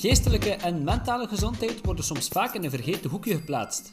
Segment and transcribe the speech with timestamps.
[0.00, 3.92] Geestelijke en mentale gezondheid worden soms vaak in een vergeten hoekje geplaatst.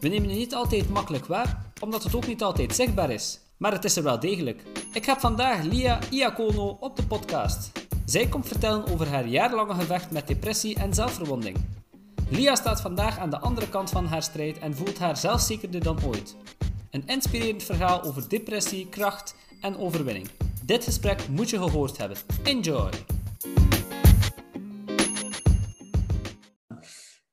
[0.00, 3.40] We nemen het niet altijd makkelijk waar, omdat het ook niet altijd zichtbaar is.
[3.56, 4.62] Maar het is er wel degelijk.
[4.92, 7.72] Ik heb vandaag Lia Iacono op de podcast.
[8.04, 11.56] Zij komt vertellen over haar jarenlange gevecht met depressie en zelfverwonding.
[12.28, 16.04] Lia staat vandaag aan de andere kant van haar strijd en voelt haar zelfzekerder dan
[16.04, 16.36] ooit.
[16.90, 20.28] Een inspirerend verhaal over depressie, kracht en overwinning.
[20.64, 22.16] Dit gesprek moet je gehoord hebben.
[22.42, 23.19] Enjoy!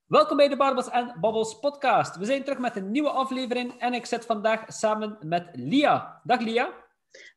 [0.07, 2.17] Welkom bij de Barbels en Babbels podcast.
[2.17, 6.21] We zijn terug met een nieuwe aflevering en ik zit vandaag samen met Lia.
[6.23, 6.73] Dag Lia.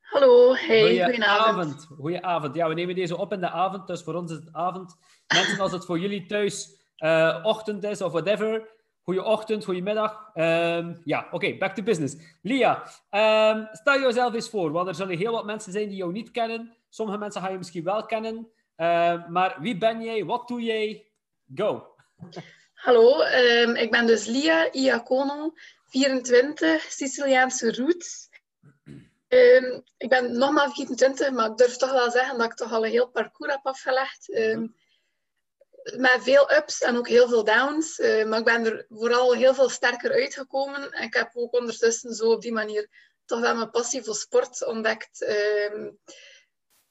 [0.00, 1.86] Hallo, hey, goedenavond.
[1.98, 2.54] Goedenavond.
[2.54, 4.96] Ja, we nemen deze op in de avond, dus voor ons is het avond.
[5.26, 8.68] Mensen, als het voor jullie thuis uh, ochtend is of whatever,
[9.02, 10.30] goeie ochtend, goedemiddag.
[10.34, 12.38] Um, ja, oké, back to business.
[12.42, 16.12] Lia, um, stel jezelf eens voor, want er zullen heel wat mensen zijn die jou
[16.12, 16.76] niet kennen.
[16.88, 18.48] Sommige mensen gaan je misschien wel kennen.
[18.76, 20.24] Uh, maar wie ben jij?
[20.24, 21.06] Wat doe jij?
[21.54, 21.94] Go.
[22.80, 25.52] Hallo, um, ik ben dus Lia Iacono,
[25.88, 28.28] 24, Siciliaanse roots.
[29.28, 32.72] Um, ik ben nog maar 24, maar ik durf toch wel zeggen dat ik toch
[32.72, 34.28] al een heel parcours heb afgelegd.
[34.28, 34.74] Um,
[35.96, 37.98] met veel ups en ook heel veel downs.
[37.98, 40.92] Uh, maar ik ben er vooral heel veel sterker uitgekomen.
[40.92, 42.88] En ik heb ook ondertussen zo op die manier
[43.24, 45.24] toch wel mijn passie voor sport ontdekt.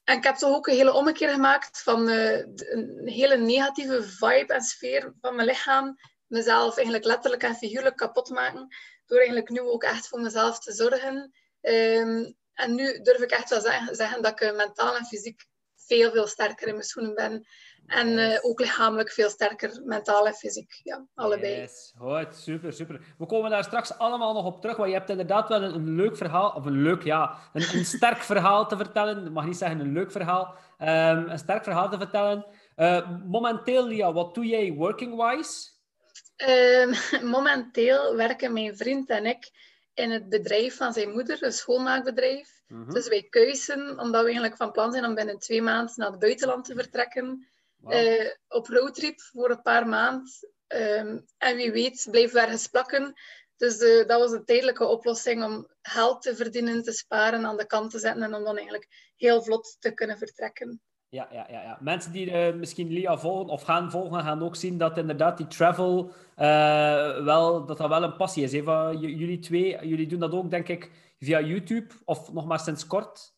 [0.10, 4.54] En ik heb toch ook een hele ommekeer gemaakt van uh, een hele negatieve vibe
[4.54, 6.00] en sfeer van mijn lichaam.
[6.28, 8.68] Mezelf eigenlijk letterlijk en figuurlijk kapot maken.
[9.06, 11.34] Door eigenlijk nu ook echt voor mezelf te zorgen.
[11.62, 16.12] Um, en nu durf ik echt wel zeggen, zeggen dat ik mentaal en fysiek veel,
[16.12, 17.48] veel sterker in mijn schoenen ben.
[17.90, 20.80] En uh, ook lichamelijk veel sterker, mentaal en fysiek.
[20.84, 21.56] Ja, allebei.
[21.56, 21.94] Yes.
[21.98, 23.02] Goed, super, super.
[23.18, 25.96] We komen daar straks allemaal nog op terug, want je hebt inderdaad wel een, een
[25.96, 29.26] leuk verhaal, of een leuk, ja, een, een sterk verhaal te vertellen.
[29.26, 30.56] Ik mag niet zeggen een leuk verhaal.
[30.80, 32.46] Um, een sterk verhaal te vertellen.
[32.76, 35.70] Uh, momenteel, Lia, wat doe jij working-wise?
[36.48, 36.94] Um,
[37.36, 39.52] momenteel werken mijn vriend en ik
[39.94, 42.62] in het bedrijf van zijn moeder, een schoonmaakbedrijf.
[42.68, 42.94] Mm -hmm.
[42.94, 46.20] Dus wij keuzen, omdat we eigenlijk van plan zijn om binnen twee maanden naar het
[46.20, 47.48] buitenland te vertrekken.
[47.80, 47.94] Wow.
[47.94, 50.28] Uh, op roadtrip voor een paar maanden.
[50.68, 53.14] Um, en wie weet we ergens plakken.
[53.58, 57.66] Dus uh, dat was een tijdelijke oplossing om geld te verdienen, te sparen, aan de
[57.66, 60.82] kant te zetten en om dan eigenlijk heel vlot te kunnen vertrekken.
[61.10, 61.78] Ja, ja, ja, ja.
[61.82, 65.48] Mensen die uh, misschien Lia volgen of gaan volgen, gaan ook zien dat inderdaad die
[65.48, 66.14] travel
[67.24, 68.64] wel, dat dat wel een passie is.
[68.64, 72.88] Van jullie twee, jullie doen dat ook, denk ik, via YouTube of nog maar sinds
[72.88, 73.34] kort.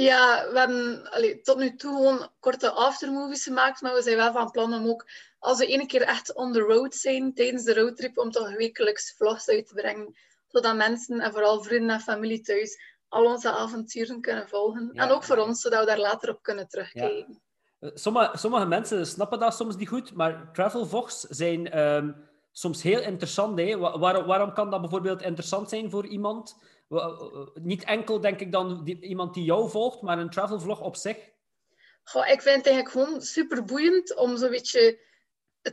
[0.00, 4.32] Ja, we hebben allee, tot nu toe gewoon korte aftermovies gemaakt, maar we zijn wel
[4.32, 5.06] van plan om ook,
[5.38, 9.14] als we ene keer echt on the road zijn, tijdens de roadtrip, om toch wekelijks
[9.16, 10.16] vlogs uit te brengen,
[10.48, 12.78] zodat mensen en vooral vrienden en familie thuis
[13.08, 14.90] al onze avonturen kunnen volgen.
[14.92, 15.02] Ja.
[15.02, 17.42] En ook voor ons, zodat we daar later op kunnen terugkijken.
[17.78, 17.90] Ja.
[17.94, 23.00] Sommige, sommige mensen snappen dat soms niet goed, maar travel vlogs zijn um, soms heel
[23.00, 23.58] interessant.
[23.58, 23.78] Hè?
[23.78, 26.56] Waar, waarom kan dat bijvoorbeeld interessant zijn voor iemand?
[27.54, 31.16] Niet enkel, denk ik, dan die, iemand die jou volgt, maar een travelvlog op zich?
[32.02, 35.00] Goh, ik vind het eigenlijk gewoon super boeiend om zo'n beetje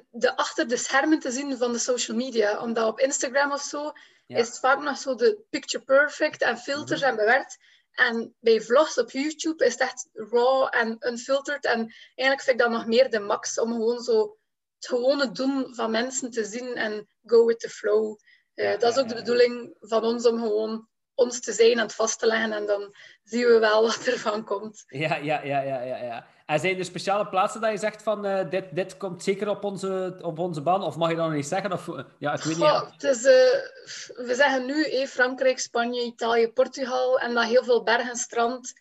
[0.10, 2.62] de achter de schermen te zien van de social media.
[2.62, 3.92] Omdat op Instagram of zo
[4.26, 4.38] ja.
[4.38, 7.18] is het vaak nog zo de picture perfect en filters mm -hmm.
[7.18, 7.58] en bewerkt.
[7.92, 11.66] En bij vlogs op YouTube is het echt raw en unfiltered.
[11.66, 14.38] En eigenlijk vind ik dat nog meer de max om gewoon zo
[14.76, 18.18] het gewone doen van mensen te zien en go with the flow.
[18.56, 20.90] Uh, dat is ook de bedoeling van ons om gewoon
[21.22, 24.20] ons te zijn en het vast te leggen en dan zien we wel wat er
[24.20, 24.84] van komt.
[24.88, 25.98] Ja, ja, ja, ja, ja.
[25.98, 26.26] ja.
[26.52, 29.64] En zijn er speciale plaatsen dat je zegt van uh, dit, dit komt zeker op
[29.64, 30.84] onze, op onze ban?
[30.84, 31.72] Of mag je dat nog niet zeggen?
[31.72, 31.86] Of,
[32.18, 32.92] ja, ik weet Goh, niet.
[32.92, 37.84] Het is, uh, we zeggen nu eh, Frankrijk, Spanje, Italië, Portugal en dan heel veel
[37.84, 38.74] bergen, strand,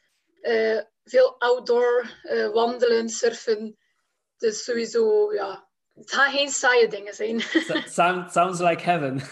[0.43, 2.11] uh, veel outdoor,
[2.53, 3.77] wandelen, surfen.
[4.37, 7.41] Dus sowieso, ja, het gaan geen saaie dingen zijn.
[7.87, 9.23] Sound, sounds like heaven.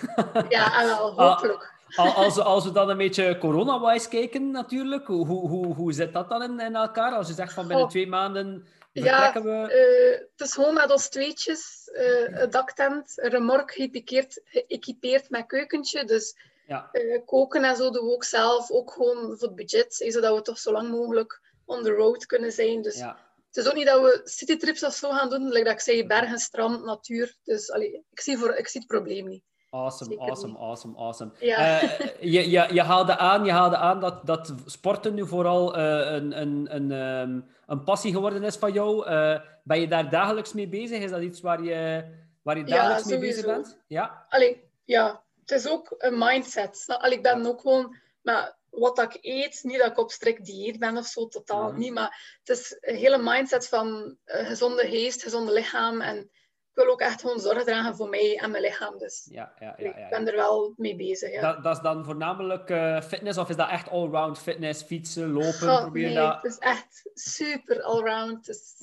[0.48, 1.77] ja, en wel, hopelijk.
[1.96, 6.28] Als we, als we dan een beetje corona-wise kijken, natuurlijk, hoe, hoe, hoe zit dat
[6.28, 7.12] dan in, in elkaar?
[7.12, 7.90] Als je zegt van binnen oh.
[7.90, 9.50] twee maanden vertrekken we...
[9.50, 15.46] Ja, uh, het is gewoon met ons tweetjes, uh, een daktent, een remork geëquipeerd met
[15.46, 16.04] keukentje.
[16.04, 16.36] Dus
[16.66, 16.88] ja.
[16.92, 20.42] uh, koken en zo doen we ook zelf, ook gewoon voor het budget, zodat we
[20.42, 22.82] toch zo lang mogelijk on the road kunnen zijn.
[22.82, 23.18] Dus ja.
[23.46, 26.06] het is ook niet dat we citytrips of zo gaan doen, like dat ik zei,
[26.06, 27.36] bergen, strand, natuur.
[27.44, 29.42] Dus allee, ik, zie voor, ik zie het probleem niet.
[29.70, 31.30] Awesome, awesome, awesome, awesome.
[31.40, 31.82] Ja.
[31.82, 31.98] Uh,
[32.34, 36.40] je, je, je, haalde aan, je haalde aan dat, dat sporten nu vooral uh, een,
[36.40, 39.10] een, een, um, een passie geworden is van jou.
[39.10, 40.98] Uh, ben je daar dagelijks mee bezig?
[40.98, 42.04] Is dat iets waar je,
[42.42, 43.78] waar je dagelijks ja, mee bezig bent?
[43.86, 46.84] Ja, Allee, ja, het is ook een mindset.
[46.86, 47.96] Allee, ik ben ook gewoon...
[48.22, 49.60] Maar wat dat ik eet.
[49.62, 51.78] Niet dat ik op strikt dieet ben of zo, totaal Mhm.
[51.78, 51.92] niet.
[51.92, 56.00] Maar het is een hele mindset van eh, gezonde geest, gezonde lichaam.
[56.00, 56.30] En
[56.78, 58.98] wil ook echt gewoon zorg dragen voor mij en mijn lichaam.
[58.98, 59.84] Dus Ja, ja, ja.
[59.84, 61.32] ja, ik ben er wel mee bezig.
[61.32, 61.40] Ja.
[61.40, 65.68] Dat, dat is dan voornamelijk eh, fitness of is dat echt allround fitness, fietsen, lopen?
[65.68, 66.34] Goh, probeer nee, dat...
[66.34, 68.46] het is echt super allround.
[68.46, 68.74] Dus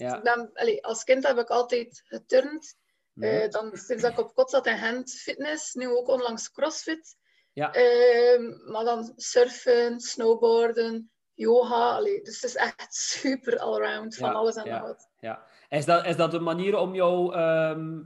[0.54, 2.76] allee, als kind heb ik altijd geturnd.
[3.14, 3.28] Mhm.
[3.28, 5.74] Eh, dan sinds dat ik op kot zat in Gent, fitness.
[5.74, 7.16] Nu ook onlangs crossfit.
[7.54, 7.74] Ja.
[7.74, 11.96] Ehm, maar dan surfen, snowboarden, yoga.
[11.96, 15.10] Allee, dus het is echt super allround van alles en nog wat.
[15.20, 15.46] Ja.
[15.76, 18.02] Is dat, is dat een manier om jou ehm,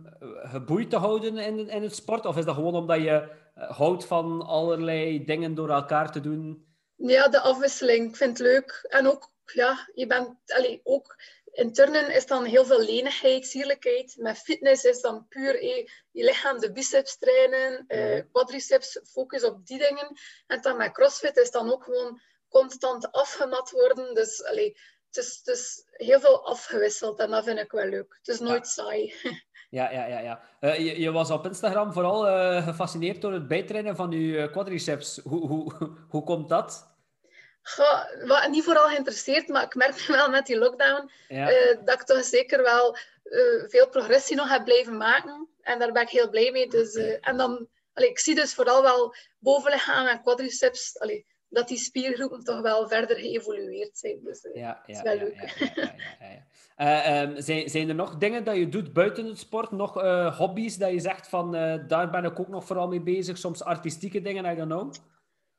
[0.51, 2.25] geboeid te houden in, in het sport?
[2.25, 6.67] Of is dat gewoon omdat je eh, houdt van allerlei dingen door elkaar te doen?
[6.95, 8.09] Ja, de afwisseling.
[8.09, 8.85] Ik vind het leuk.
[8.89, 11.15] En ook, ja, je bent, allee, ook
[11.51, 14.15] in turnen is dan heel veel lenigheid, sierlijkheid.
[14.17, 18.27] Met fitness is dan puur eh, je lichaam, de biceps trainen, eh, Mhm.
[18.31, 20.11] quadriceps, focus op die dingen.
[20.47, 24.15] En dan met crossfit is dan ook gewoon constant afgemat worden.
[24.15, 24.77] Dus allee,
[25.11, 28.15] het, is, het is heel veel afgewisseld en dat vind ik wel leuk.
[28.17, 29.13] Het is nooit saai.
[29.69, 30.19] Ja, ja, ja.
[30.19, 30.41] ja.
[30.59, 34.51] Eh, je, je was op Instagram vooral eh, gefascineerd door het bijtrainen van je eh,
[34.51, 35.19] quadriceps.
[35.23, 35.73] Hoe, hoe,
[36.09, 36.87] hoe komt dat?
[38.25, 42.23] Wat, niet vooral geïnteresseerd, maar ik merk wel met die lockdown Ja, dat ik toch
[42.23, 42.97] zeker wel
[43.67, 45.49] veel progressie nog heb blijven maken.
[45.61, 46.67] En daar ben ik heel blij mee.
[46.67, 51.77] Dus, en dan, allee, ik zie dus vooral wel bovenlichaam en quadriceps, allee, dat die
[51.77, 54.19] spiergroepen toch wel verder geëvolueerd zijn.
[54.23, 54.93] Dus, eh, ja, ja.
[54.95, 55.71] is wel leuk.
[55.75, 56.47] ja.
[56.75, 59.71] Eh, ehm, zijn, zijn er nog dingen dat je doet buiten het sport?
[59.71, 61.51] Nog eh, hobby's dat je zegt van
[61.87, 63.37] daar ben ik ook nog vooral mee bezig?
[63.37, 64.93] Soms artistieke dingen, I don't know?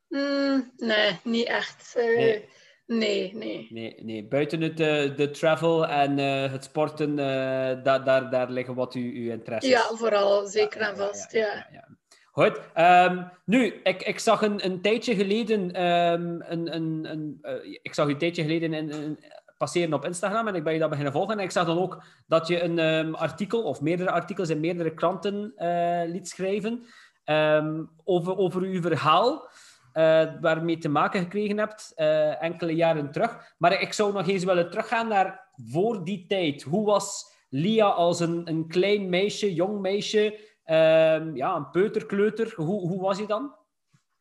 [0.07, 1.93] mm, nee, niet echt.
[1.95, 2.49] Nee.
[2.85, 3.67] nee, nee.
[3.69, 4.27] Nee, nee.
[4.27, 4.77] buiten het
[5.17, 6.17] de travel en
[6.51, 9.69] het sporten, eh, da daar, daar liggen wat uw, uw interesses.
[9.69, 11.31] Ja, vooral, zeker en vast.
[11.31, 11.87] ja, Ja, ja, ja.
[12.31, 12.59] Goed.
[12.73, 17.93] ehm, nu, ik, ik zag een, een tijdje geleden, ehm, een, een, een, eh, ik
[17.93, 19.19] zag u een tijdje geleden in, in-
[19.57, 21.37] passeren op Instagram en ik ben je dat beginnen volgen.
[21.37, 24.93] En ik zag dan ook dat je een ehm, artikel, of meerdere artikels in meerdere
[24.93, 26.83] kranten eh, liet schrijven
[28.03, 29.49] over, over uw verhaal.
[29.93, 31.93] eh waarmee te maken gekregen hebt
[32.39, 33.53] enkele jaren terug.
[33.57, 36.61] Maar ik zou nog eens willen teruggaan naar voor die tijd.
[36.61, 40.39] Hoe was Lia als een, een klein meisje, jong meisje,
[40.71, 42.53] Ehm, ja, een peuterkleuter.
[42.55, 43.55] Hoe, hoe was je dan?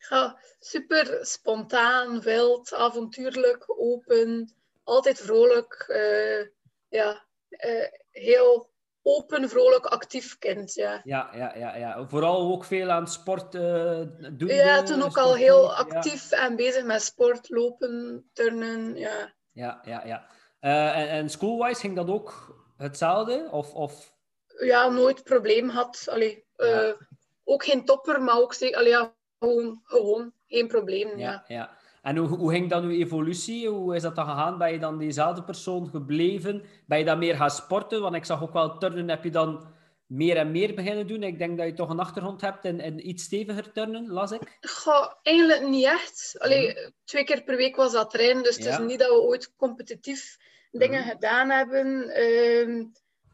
[0.08, 4.54] Ja, super spontaan, wild, avontuurlijk, open,
[4.84, 5.84] altijd vrolijk.
[5.88, 6.46] eh,
[6.88, 8.70] ja, eh, heel
[9.02, 10.74] open, vrolijk, actief kind.
[10.74, 12.06] Ja, Ja, ja, ja, ja.
[12.08, 14.02] Vooral ook veel aan sport eh
[14.32, 14.48] doen.
[14.48, 18.96] ja toen ook al heel actief en bezig met sport, lopen, turnen.
[18.96, 19.34] Ja.
[19.52, 20.26] Ja, ja, ja.
[20.60, 23.48] En, en schoolwise ging dat ook hetzelfde?
[23.50, 24.18] Of, of...
[24.60, 26.06] ja, nooit probleem had.
[26.10, 26.92] Allee, eh.
[27.44, 31.18] Ook geen topper, maar ook allee, ja, gewoon, gewoon geen probleem.
[31.18, 31.44] Ja.
[31.48, 31.78] Ja.
[32.02, 33.68] En hoe, hoe ging dan uw evolutie?
[33.68, 34.58] Hoe is dat dan gegaan?
[34.58, 36.62] Ben je dan diezelfde persoon gebleven?
[36.86, 38.00] Ben je dan meer gaan sporten?
[38.00, 39.66] Want ik zag ook wel turnen heb je dan
[40.06, 41.22] meer en meer beginnen doen.
[41.22, 44.58] Ik denk dat je toch een achtergrond hebt in, in iets steviger turnen, las ik.
[44.60, 46.34] Goh, eigenlijk niet echt.
[46.38, 49.56] Allee, Twee keer per week was dat trainen, dus het is niet dat we ooit
[49.56, 50.36] competitief
[50.70, 52.08] dingen gedaan hebben.
[52.08, 52.84] Ehm,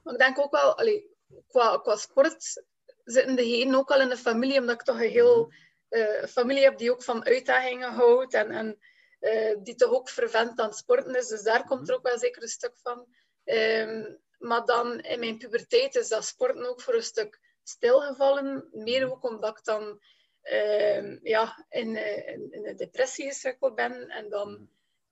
[0.03, 1.16] maar ik denk ook wel, allee,
[1.47, 2.65] qua, qua sport
[3.05, 5.53] zitten degenen ook al in de familie, omdat ik toch een heel
[5.89, 8.79] eh, familie heb die ook van uitdagingen houdt en, en
[9.19, 11.29] eh, die toch ook vervent aan sporten is.
[11.29, 13.07] Dus daar komt er ook wel zeker een stuk van.
[13.45, 18.69] Ehm, maar dan in mijn puberteit is dat sporten ook voor een stuk stilgevallen.
[18.73, 20.01] Meer ook omdat ik dan
[20.43, 24.09] ehm, ja, in, eh, in, in een depressie gesukkeld ben.
[24.09, 24.69] En dan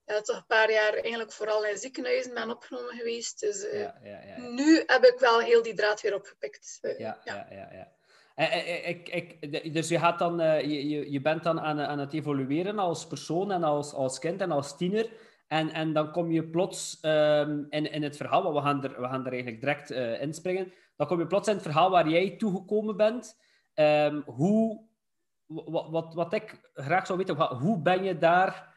[0.07, 3.41] ja, toch een paar jaar eigenlijk vooral in ziekenhuizen ben opgenomen geweest.
[3.41, 6.79] Dus eh, Ja, ja, nu heb ik wel heel die draad weer opgepikt.
[6.81, 7.69] Eh, Ja, ja, ja.
[7.73, 7.93] ja.
[8.35, 10.37] Eh, Ik, dus je, gaat dan,
[10.69, 14.51] je, je, bent dan aan, aan het evolueren als persoon en als, als kind en
[14.51, 15.11] als tiener.
[15.49, 19.01] En, en dan kom je plots ehm, in, in het verhaal, want we gaan er,
[19.01, 20.73] we gaan er eigenlijk direct eh inspringen.
[20.97, 23.39] Dan kom je plots in het verhaal waar jij toegekomen bent.
[23.75, 24.85] Ehm, hoe,
[25.47, 28.74] wat, wat, wat ik graag zou weten, hoe ben je daar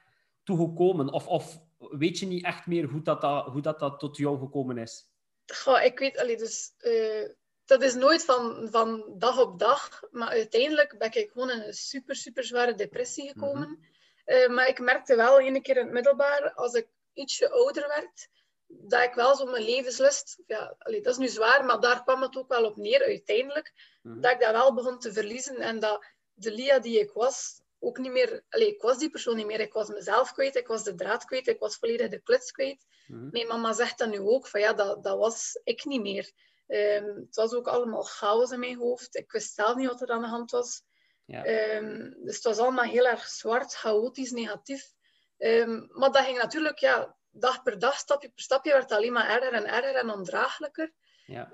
[0.48, 1.12] toegekomen?
[1.12, 4.40] Of, of weet je niet echt meer hoe dat, dat, hoe dat, dat tot jou
[4.40, 5.10] gekomen is?
[5.46, 7.30] Goh, ik weet, allee, dus, eh,
[7.66, 10.02] dat is nooit van, van dag op dag.
[10.12, 13.80] Maar uiteindelijk ben ik gewoon in een super, super zware depressie gekomen.
[14.26, 18.30] Eh, maar ik merkte wel ene keer in het middelbaar, als ik ietsje ouder werd,
[18.68, 22.22] dat ik wel zo mijn levenslust, ja, allee, dat is nu zwaar, maar daar kwam
[22.22, 24.22] het ook wel op neer uiteindelijk, Mhm.
[24.22, 27.98] dat ik dat wel begon te verliezen en dat de Lia die ik was, ook
[27.98, 30.84] niet meer, allee, ik was die persoon niet meer, ik was mezelf kwijt, ik was
[30.84, 32.86] de draad kwijt, ik was volledig de kluts kwijt.
[33.08, 33.30] Mhm.
[33.32, 36.32] Mijn mama zegt dat nu ook, van ja, dat, dat was ik niet meer.
[36.68, 39.16] Ehm, het was ook allemaal chaos in mijn hoofd.
[39.16, 40.82] Ik wist zelf niet wat er aan de hand was.
[41.26, 41.44] Ja.
[41.44, 44.92] Ehm, dus het was allemaal heel erg zwart, chaotisch, negatief.
[45.38, 49.14] Ehm, maar dat ging natuurlijk, ja, dag per dag, stapje per stapje, werd het alleen
[49.14, 50.94] maar erger en erger en ondraaglijker.
[51.26, 51.52] Ja.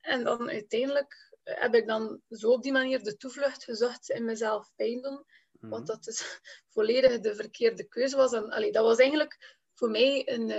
[0.00, 4.70] En dan uiteindelijk heb ik dan zo op die manier de toevlucht gezocht in mezelf
[4.76, 5.24] pijn doen.
[5.60, 6.40] Mm Wat dat dus
[6.74, 8.32] volledig de verkeerde keuze was.
[8.32, 10.50] En allee, dat was eigenlijk voor mij een,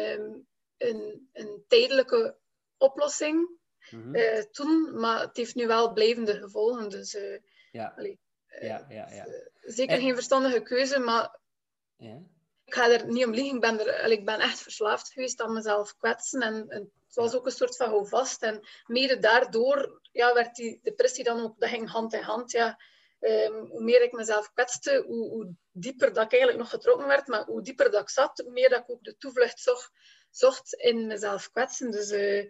[0.78, 2.38] een, een tijdelijke
[2.78, 3.58] oplossing
[3.92, 4.16] mm
[4.52, 6.90] toen, maar het heeft nu wel blijvende gevolgen.
[6.90, 7.38] Dus uh,
[7.72, 7.94] ja.
[7.98, 9.28] Allee, uh, ja, ja, ja.
[9.62, 11.40] zeker geen verstandige keuze, maar
[11.96, 12.22] ja.
[12.66, 13.56] ik ga er niet om liegen.
[13.56, 16.42] Ik ben, er, allee, ik ben echt verslaafd geweest aan mezelf kwetsen.
[16.42, 18.44] En, en het was ook een soort van houvast.
[18.44, 22.52] En mede daardoor ja, werd die depressie dan ook, dat ging hand in hand.
[22.52, 22.80] Ja.
[23.20, 27.28] Um, hoe meer ik mezelf kwetste, hoe, hoe, dieper dat ik eigenlijk nog getrokken werd,
[27.28, 29.92] maar hoe dieper dat ik zat, hoe meer dat ik ook de toevlucht zocht,
[30.30, 31.92] zocht in mezelf kwetsen.
[31.92, 32.44] Dus uh,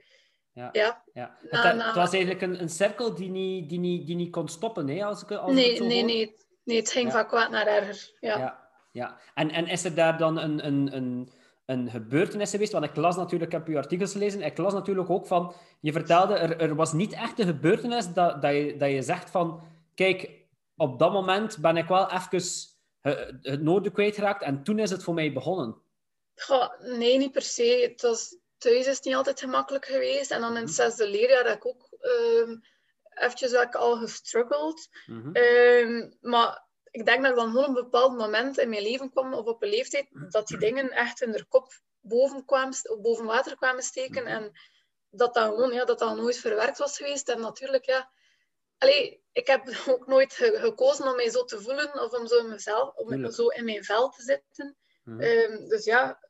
[0.51, 0.69] ja.
[0.71, 1.03] ja.
[1.13, 1.37] ja.
[1.41, 4.87] het, het, was eigenlijk een, een cirkel die niet, die, niet, die niet kon stoppen,
[4.87, 5.05] hè?
[5.05, 6.37] Als ik, als nee, het nee, nee.
[6.63, 8.17] Nee, het ging van kwaad naar erger.
[8.19, 8.37] Ja.
[8.37, 8.69] ja.
[8.91, 11.31] Ja, En, en is er daar dan een, een, een,
[11.69, 12.71] een gebeurtenis geweest?
[12.71, 15.91] Want ik las natuurlijk, ik heb uw artikels gelezen, ik las natuurlijk ook van, je
[15.91, 19.61] vertelde, er, er was niet echt een gebeurtenis dat, dat, je, dat je zegt van,
[19.95, 20.31] kijk,
[20.75, 22.41] op dat moment ben ik wel even
[23.41, 25.81] het noorden kwijtgeraakt en toen is het voor mij begonnen.
[26.35, 27.87] Goh, nee, niet per se.
[27.91, 30.31] Het was, thuis is niet altijd gemakkelijk geweest.
[30.31, 30.73] En dan in het mhm.
[30.73, 32.61] zesde leerjaar heb ik ook um,
[33.09, 34.89] eventjes ik al gestruggeld.
[35.05, 35.31] Mm
[36.21, 39.33] maar ik denk dat ik dan gewoon op een bepaald moment in mijn leven kwam,
[39.33, 43.55] of op een leeftijd, dat die dingen echt in de kop boven, kwamen, boven water
[43.55, 44.25] kwamen steken.
[44.25, 44.51] En
[45.09, 47.29] dat dat gewoon ja, dat dat nooit verwerkt was geweest.
[47.29, 48.11] En natuurlijk, ja,
[48.79, 52.49] Allee, ik heb ook nooit gekozen om mij zo te voelen of om zo in,
[52.49, 54.77] mezelf, om zo in mijn vel te zitten.
[55.03, 55.19] Mhm.
[55.19, 56.29] Ehm, dus ja,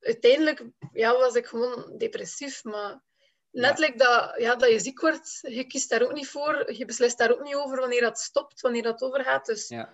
[0.00, 2.64] uiteindelijk ja, was ik gewoon depressief.
[2.64, 3.02] Maar
[3.52, 3.72] ja.
[3.96, 6.72] dat, ja, dat je ziek wordt, je kiest daar ook niet voor.
[6.72, 9.46] Je beslist daar ook niet over wanneer dat stopt, wanneer dat overgaat.
[9.46, 9.88] Dus ja.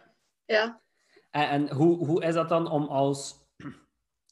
[0.45, 0.83] ja.
[1.31, 3.35] En, en hoe, hoe is dat dan om als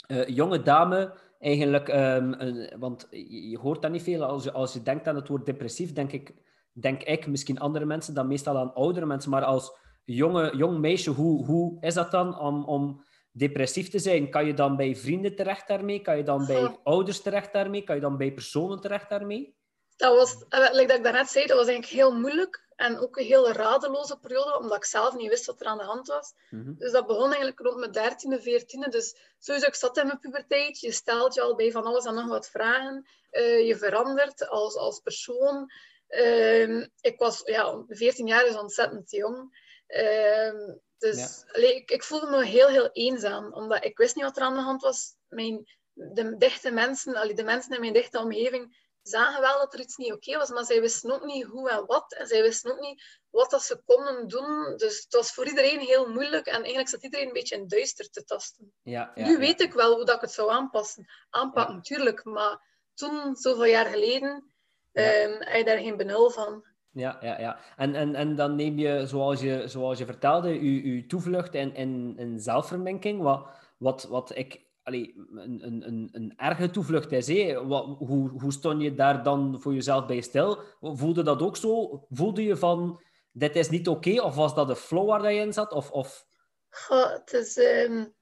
[0.06, 1.88] uh, jonge dame eigenlijk...
[1.88, 4.24] Um, want je hoort dat niet veel.
[4.24, 6.34] Als je, als je denkt aan het woord depressief, denk ik
[6.80, 9.30] denk ik, misschien andere mensen dan meestal aan oudere mensen.
[9.30, 13.04] Maar als jonge, jong meisje, hoe, hoe is dat dan om, om
[13.36, 14.30] depressief te zijn?
[14.30, 16.00] Kan je dan bij vrienden terecht daarmee?
[16.00, 17.82] Kan je dan bij ouders terecht daarmee?
[17.82, 19.54] Kan je dan bij personen terecht daarmee?
[19.96, 22.64] Dat was, eh, like dat ik daarnet zei, dat was eigenlijk heel moeilijk.
[22.76, 25.84] En ook een heel radeloze periode, omdat ik zelf niet wist wat er aan de
[25.84, 26.34] hand was.
[26.50, 26.74] Mhm.
[26.78, 28.88] Dus dat begon eigenlijk rond mijn dertiende, veertiende.
[28.88, 30.80] Dus sowieso, ik zat in mijn puberteit.
[30.80, 33.06] Je stelt je al bij van alles en nog wat vragen.
[33.32, 35.70] Uh, je verandert als, als persoon.
[36.08, 39.64] Ehm, ik was, ja, 14 jaar is ontzettend jong.
[39.88, 44.42] Uh, dus ik, ik, voelde me heel, heel eenzaam, omdat ik wist niet wat er
[44.42, 45.14] aan de hand was.
[45.28, 49.80] Mijn, de dichte mensen, allee, de mensen in mijn dichte omgeving, zagen wel dat er
[49.80, 52.12] iets niet oké was, maar zij wisten ook niet hoe en wat.
[52.12, 54.76] En zij wisten ook niet wat dat ze konden doen.
[54.76, 56.46] Dus het was voor iedereen heel moeilijk.
[56.46, 58.72] En eigenlijk zat iedereen een beetje in duister te tasten.
[58.82, 61.06] Ja, ja, nu weet ik wel hoe dat ik het zou aanpassen.
[61.30, 62.24] Aanpakken, natuurlijk.
[62.24, 62.60] Maar
[62.94, 64.54] toen, zoveel jaar geleden.
[64.92, 66.64] Um, heb je daar geen benul van.
[66.96, 67.58] Ja, ja, ja.
[67.76, 71.74] En, en, en dan neem je, zoals je, zoals je vertelde, je, je toevlucht in,
[71.74, 73.48] in, in zelfverminking, wat,
[73.78, 77.26] wat, wat ik allee, een, een, een, een erge toevlucht is.
[77.26, 77.66] Hé.
[77.66, 80.62] Wat, hoe, hoe stond je daar dan voor jezelf bij stil?
[80.80, 82.04] Voelde dat ook zo?
[82.10, 83.00] Voelde je van,
[83.32, 84.22] dit is niet oké?
[84.22, 85.72] Of was dat de flow waar je in zat?
[85.72, 86.26] Of, of...
[86.70, 88.14] Goh, het, is, um...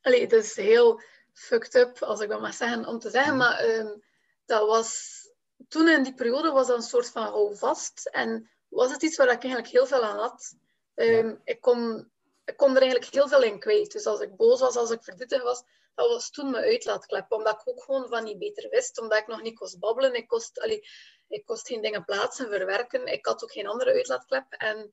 [0.00, 1.00] allee, het is heel
[1.32, 3.36] fucked up, als ik dat mag zeggen, om te zeggen.
[3.36, 3.42] Mhm.
[3.42, 4.02] Maar um,
[4.46, 5.19] dat was
[5.68, 8.06] toen in die periode was dat een soort van houvast.
[8.06, 10.54] En was het iets waar ik eigenlijk heel veel aan had.
[10.94, 12.10] Ehm, ik, kon,
[12.44, 13.92] ik kon er eigenlijk heel veel in kwijt.
[13.92, 15.62] Dus als ik boos was, als ik verdrietig was,
[15.94, 17.32] dat was toen mijn uitlaatklep.
[17.32, 19.00] Omdat ik ook gewoon van niet beter wist.
[19.00, 20.14] Omdat ik nog niet kost babbelen.
[20.14, 20.88] Ik kost, allee,
[21.28, 23.06] ik kost geen dingen plaatsen, verwerken.
[23.06, 24.46] Ik had ook geen andere uitlaatklep.
[24.48, 24.92] En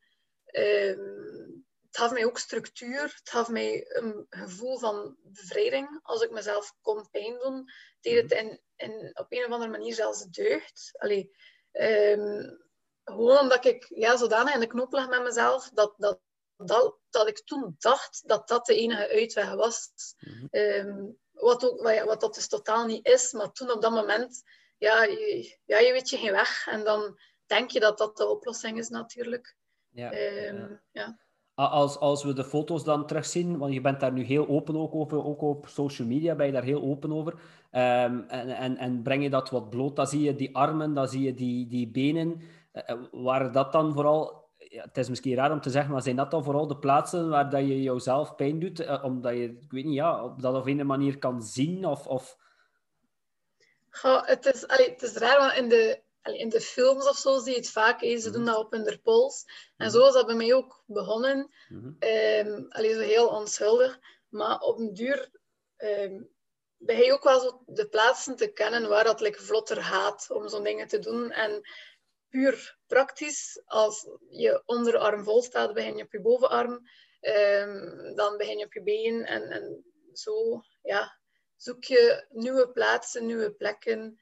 [0.52, 1.57] um,
[1.98, 3.02] het gaf mij ook structuur.
[3.02, 6.00] Het gaf mij een gevoel van bevrijding.
[6.04, 7.70] Als ik mezelf kon pijn doen,
[8.02, 10.92] deed het in en op een of andere manier zelfs deugd.
[10.98, 11.36] Allee,
[11.72, 12.50] ehm,
[13.04, 16.20] gewoon omdat ik ja, zodanig in de knop lag met mezelf, dat, dat,
[16.58, 19.90] dat, dat ik toen dacht dat dat de enige uitweg was.
[20.20, 20.46] Mhm.
[20.50, 24.44] Ehm, wat, ook, wat, wat dat dus totaal niet is, maar toen op dat moment,
[24.78, 26.68] ja je, ja, je weet je geen weg.
[26.68, 29.56] En dan denk je dat dat de oplossing is natuurlijk.
[29.90, 30.14] Ja,
[30.48, 31.27] um, ja.
[31.58, 34.96] Als, als we de foto's dan terugzien, want je bent daar nu heel open ook
[34.96, 37.34] over, ook op social media ben je daar heel open over.
[37.34, 37.40] Um,
[38.28, 41.22] en, en, en breng je dat wat bloot, dan zie je die armen, dan zie
[41.22, 42.42] je die, die benen.
[42.74, 46.16] Uh, waren dat dan vooral, ja, het is misschien raar om te zeggen, maar zijn
[46.16, 48.82] dat dan vooral de plaatsen waar dat je jouzelf pijn doet?
[48.82, 51.86] Uh, omdat je, ik weet niet, ja, op dat op een manier kan zien?
[51.86, 52.38] Of, of...
[54.26, 57.58] Het, is, het is raar, want in de in de films of zo zie je
[57.58, 58.02] het vaak.
[58.02, 58.18] Hè.
[58.20, 58.52] Ze doen Mhm.
[58.52, 59.44] dat op hun pols.
[59.78, 59.96] En Mhm.
[59.96, 61.54] zo is dat bij mij ook begonnen.
[61.70, 61.92] Mhm.
[62.00, 64.00] Ehm allee, zo heel onschuldig.
[64.30, 65.30] Maar op een duur
[65.78, 66.22] ehm
[66.80, 70.50] ben je ook wel zo de plaatsen te kennen waar dat like, vlotter gaat om
[70.50, 71.32] zo'n dingen te doen.
[71.32, 71.62] En
[72.30, 76.82] puur praktisch, als je onderarm vol staat, begin je op je bovenarm.
[77.20, 79.26] Ehm, dan begin je op je been.
[79.26, 81.20] En, en zo ja,
[81.56, 84.20] zoek je nieuwe plaatsen, nieuwe plekken.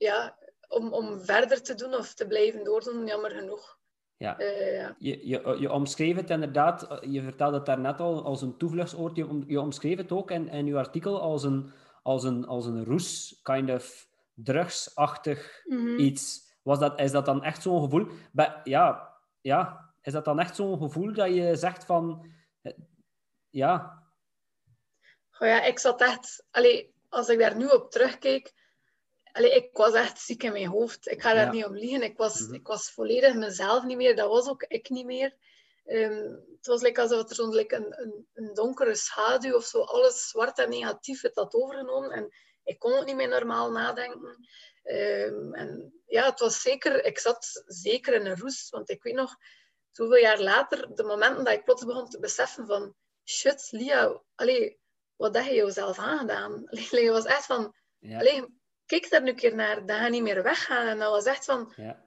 [0.00, 0.38] Ja,
[0.68, 3.78] om, om verder te doen of te blijven doordoen, jammer genoeg.
[4.16, 4.38] Ja.
[4.38, 4.94] Eh, ja.
[4.98, 9.16] Je, je, je omschreef het inderdaad, je vertelde het daarnet al, als een toevluchtsoord.
[9.16, 12.66] Je, om- je omschreef het ook in, in je artikel als een, als een, als
[12.66, 15.98] een roes, kind of drugsachtig Mhm.
[15.98, 16.48] iets.
[16.62, 18.06] Was dat, is dat dan echt zo'n gevoel?
[18.64, 22.26] Ja, ja, is dat dan echt zo'n gevoel dat je zegt van...
[22.62, 22.72] eh,
[23.50, 24.02] Ja,
[25.30, 26.46] Goh, ja, ik zat echt...
[26.50, 28.58] Allee, als ik daar nu op terugkijk...
[29.32, 31.08] Allee, ik was echt ziek in mijn hoofd.
[31.08, 31.52] Ik ga daar Ja.
[31.52, 32.02] niet om liegen.
[32.02, 32.54] Ik was, Mhm.
[32.54, 34.16] ik was volledig mezelf niet meer.
[34.16, 35.36] Dat was ook ik niet meer.
[35.84, 39.80] Ehm, het was like alsof er zo'n like een, een, een donkere schaduw of zo,
[39.80, 42.10] alles zwart en negatief het had overgenomen.
[42.10, 42.28] En
[42.64, 44.48] ik kon ook niet meer normaal nadenken.
[44.82, 47.04] Ehm, en ja, het was zeker...
[47.04, 48.70] Ik zat zeker in een roes.
[48.70, 49.36] Want ik weet nog,
[49.90, 52.94] zoveel jaar later, de momenten dat ik plots begon te beseffen van...
[53.24, 54.78] Shit, Lia, allee,
[55.16, 56.66] wat heb je jezelf aangedaan?
[56.90, 57.74] Allee, het was echt van...
[57.98, 58.59] ja, Allee,
[58.90, 60.86] kijk daar nu een keer naar, dat gaat niet meer weggaan.
[60.86, 62.04] En dat was echt van, ja,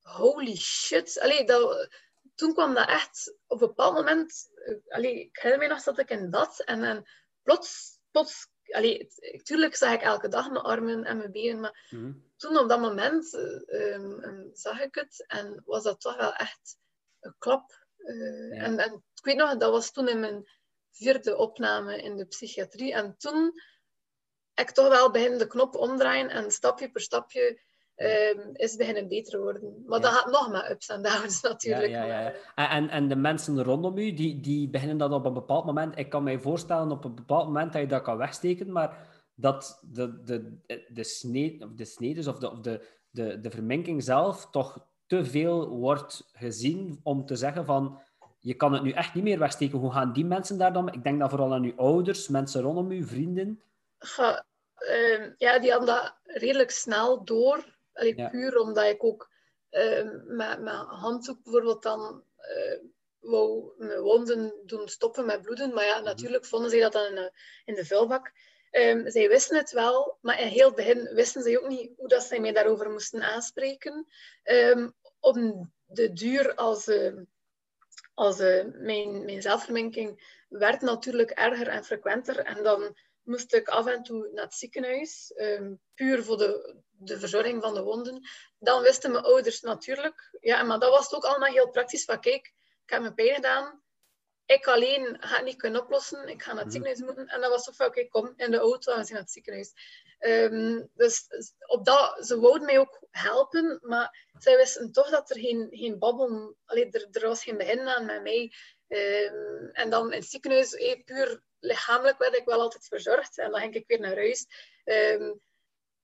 [0.00, 1.20] holy shit.
[1.20, 1.88] Allee, dat,
[2.34, 5.98] toen kwam dat echt, op een bepaald moment, eh, allee, ik herinner me nog dat
[5.98, 7.04] ik in bad en, en
[7.42, 9.08] plots, plots, allee,
[9.42, 12.80] tuurlijk zag ik elke dag mijn armen en mijn benen, maar mhm, toen op dat
[12.80, 16.78] moment eh, ehm, ehm, zag ik het en was dat toch wel echt
[17.20, 17.86] een klap.
[17.96, 18.62] Eh, Ja.
[18.62, 20.50] en, en ik weet nog, dat was toen in mijn
[20.90, 22.92] vierde opname in de psychiatrie.
[22.92, 23.52] En toen
[24.56, 27.60] heb ik toch wel beginnen de knop omdraaien en stapje per stapje
[27.94, 29.82] ehm, is het beginnen beter worden.
[29.86, 31.90] Maar dat gaat nog met ups en downs natuurlijk.
[31.90, 32.22] Ja, ja,
[32.54, 35.64] maar, En, en, en de mensen rondom u, die, die beginnen dat op een bepaald
[35.64, 35.98] moment...
[35.98, 39.82] Ik kan mij voorstellen op een bepaald moment dat je dat kan wegsteken, maar dat
[39.82, 40.58] de, de,
[40.88, 45.24] de, snee, of de snedes of, de, of de, de, de verminking zelf toch te
[45.24, 47.98] veel wordt gezien om te zeggen van...
[48.38, 49.78] Je kan het nu echt niet meer wegsteken.
[49.78, 50.92] Hoe gaan die mensen daar dan...
[50.92, 53.60] Ik denk dan vooral aan uw ouders, mensen rondom u, vrienden.
[54.76, 57.74] Ehm, ja, die hadden dat redelijk snel door.
[57.92, 58.28] Allee, Ja.
[58.28, 59.30] Puur omdat ik ook
[59.70, 62.78] ehm, met, met handdoek bijvoorbeeld dan eh,
[63.18, 65.74] wou mijn wonden doen stoppen met bloeden.
[65.74, 67.32] Maar ja, natuurlijk vonden zij dat dan in de,
[67.64, 68.32] in de vuilbak.
[68.70, 72.08] Ehm, zij wisten het wel, maar in heel het begin wisten zij ook niet hoe
[72.08, 74.06] dat zij mij daarover moesten aanspreken.
[75.20, 77.12] Op de duur als, eh,
[78.14, 82.38] als eh, mijn, mijn zelfverminking werd natuurlijk erger en frequenter.
[82.38, 87.18] En dan moest ik af en toe naar het ziekenhuis, ehm, puur voor de, de
[87.18, 88.28] verzorging van de wonden.
[88.58, 90.36] Dan wisten mijn ouders natuurlijk.
[90.40, 92.04] Ja, maar dat was het ook allemaal heel praktisch.
[92.04, 92.46] Van kijk,
[92.84, 93.84] ik heb mijn pijn gedaan.
[94.46, 96.28] Ik alleen ga het niet kunnen oplossen.
[96.28, 96.82] Ik ga naar het Mhm.
[96.82, 97.34] ziekenhuis moeten.
[97.34, 99.32] En dat was toch van, oké, kom in de auto en we zijn naar het
[99.32, 99.72] ziekenhuis.
[100.18, 101.26] Ehm, dus
[101.66, 105.98] op dat, ze wouden mij ook helpen, maar zij wisten toch dat er geen, geen
[105.98, 106.56] babbel...
[106.64, 108.52] Allee, er, er was geen begin aan met mij.
[108.88, 113.38] Ehm, en dan in het ziekenhuis, eh, puur lichamelijk werd ik wel altijd verzorgd.
[113.38, 114.46] En dan ging ik weer naar huis.
[114.84, 115.32] Ehm,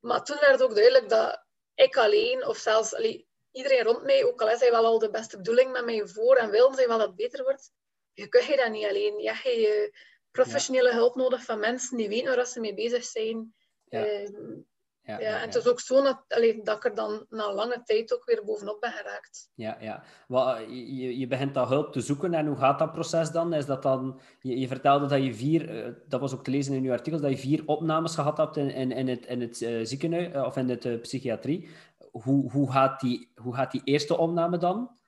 [0.00, 4.42] maar toen werd ook duidelijk dat ik alleen, of zelfs allee, iedereen rond mij, ook
[4.42, 6.98] al is hij wel al de beste bedoeling met mij voor en wilden zij wel
[6.98, 7.72] dat het beter wordt,
[8.12, 9.18] je kunt je dat niet alleen.
[9.18, 9.98] Je hebt je
[10.30, 13.54] professionele hulp nodig van mensen die weten waar ze mee bezig zijn.
[13.84, 14.06] Ja.
[14.06, 14.60] Ehm,
[15.04, 17.82] Ja, ja, en het is ook zo dat, allee, dat ik er dan na lange
[17.84, 19.50] tijd ook weer bovenop ben geraakt.
[19.54, 20.02] Ja, ja.
[20.28, 23.52] Wel, je, je begint dat hulp te zoeken en hoe gaat dat proces dan?
[23.52, 26.74] Is dat dan je, je vertelde dat je vier, eh, dat was ook te lezen
[26.74, 29.62] in je artikel, dat je vier opnames gehad hebt in, in, in het, in het
[29.62, 31.68] eh, ziekenhuis eh, of in de psychiatrie.
[32.10, 34.98] Hoe, hoe, gaat die, hoe gaat die eerste opname dan?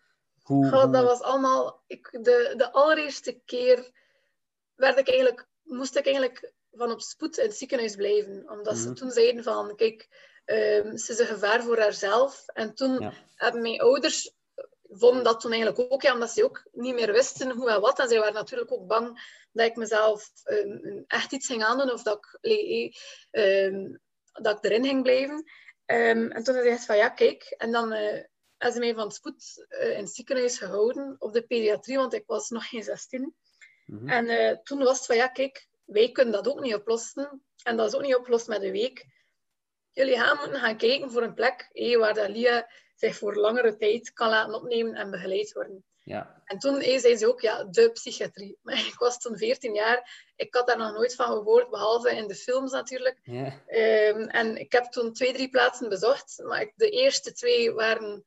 [0.42, 1.82] Hoe- dat was allemaal...
[1.86, 3.90] Ik, de, de allereerste keer
[4.74, 8.50] werd ik eigenlijk, moest ik eigenlijk van op spoed in het ziekenhuis blijven.
[8.50, 8.94] Omdat ze Mhm.
[8.94, 10.08] toen zeiden van, kijk,
[10.44, 12.42] ehm, ze is een gevaar voor haarzelf.
[12.46, 13.12] En toen Ja.
[13.34, 14.32] hebben mijn ouders
[14.88, 17.98] vonden dat toen eigenlijk ook, ja, omdat ze ook niet meer wisten hoe en wat.
[17.98, 22.02] En zij waren natuurlijk ook bang dat ik mezelf ehm, echt iets ging aandoen of
[22.02, 23.96] dat ik, ehm,
[24.32, 25.44] dat ik erin ging blijven.
[25.86, 27.54] En toen zei hij van, ja, kijk.
[27.58, 28.22] En dan eh,
[28.58, 32.26] hebben ze mij van spoed eh, in het ziekenhuis gehouden, op de pediatrie, want ik
[32.26, 33.34] was nog geen 16.
[33.86, 34.08] Mhm.
[34.08, 37.42] En eh, toen was het van, ja, kijk, wij kunnen dat ook niet oplossen.
[37.62, 39.06] En dat is ook niet opgelost met een week.
[39.90, 43.76] Jullie gaan moeten gaan kijken voor een plek hé, waar dat Lia zich voor langere
[43.76, 45.84] tijd kan laten opnemen en begeleid worden.
[46.04, 46.42] Ja.
[46.44, 48.58] En toen zei ze ook, ja, de psychiatrie.
[48.62, 50.32] Maar ik was toen 14 jaar.
[50.36, 53.18] Ik had daar nog nooit van gehoord, behalve in de films natuurlijk.
[53.22, 53.62] Ja.
[53.66, 56.42] Ehm, en ik heb toen twee, drie plaatsen bezocht.
[56.44, 58.24] Maar de eerste twee waren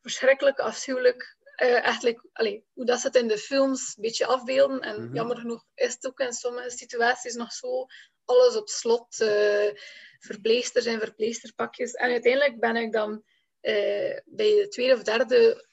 [0.00, 1.35] verschrikkelijk, afschuwelijk.
[1.62, 4.80] Uh, eigenlijk, allee, hoe dat ze het in de films een beetje afbeelden.
[4.80, 5.14] En mhm.
[5.14, 7.86] jammer genoeg is het ook in sommige situaties nog zo.
[8.24, 9.70] Alles op slot, uh,
[10.18, 11.92] verpleegsters en verpleegsterpakjes.
[11.92, 15.66] En uiteindelijk ben ik dan uh, bij de tweede of derde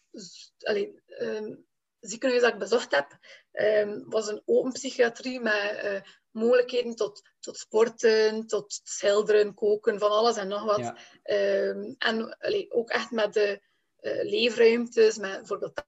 [0.60, 1.65] allee, um,
[2.00, 3.17] ziekenhuis dat ik bezocht heb,
[3.52, 10.38] um, was een open psychiatrie met mogelijkheden tot, tot sporten, tot schilderen, koken, van alles
[10.38, 10.93] en nog wat.
[11.24, 11.67] Ja.
[11.67, 13.62] Um, en allee, ook echt met de
[14.04, 15.84] leefruimtes, met bijvoorbeeld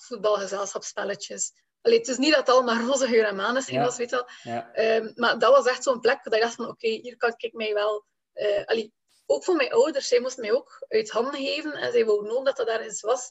[0.00, 1.52] voetbalgezelschapsspelletjes.
[1.80, 4.54] Allee, het is niet dat het allemaal roze geur en maneschijn was, weet je wel.
[4.54, 4.96] Ja.
[4.96, 7.52] Um, maar dat was echt zo'n plek dat ik dacht van, oké, hier kan ik
[7.52, 8.04] mij wel...
[8.34, 8.92] Uh, allee,
[9.26, 12.44] ook voor mijn ouders, zij moesten mij ook uit handen geven en zij wouden ook
[12.44, 13.30] dat dat ergens was.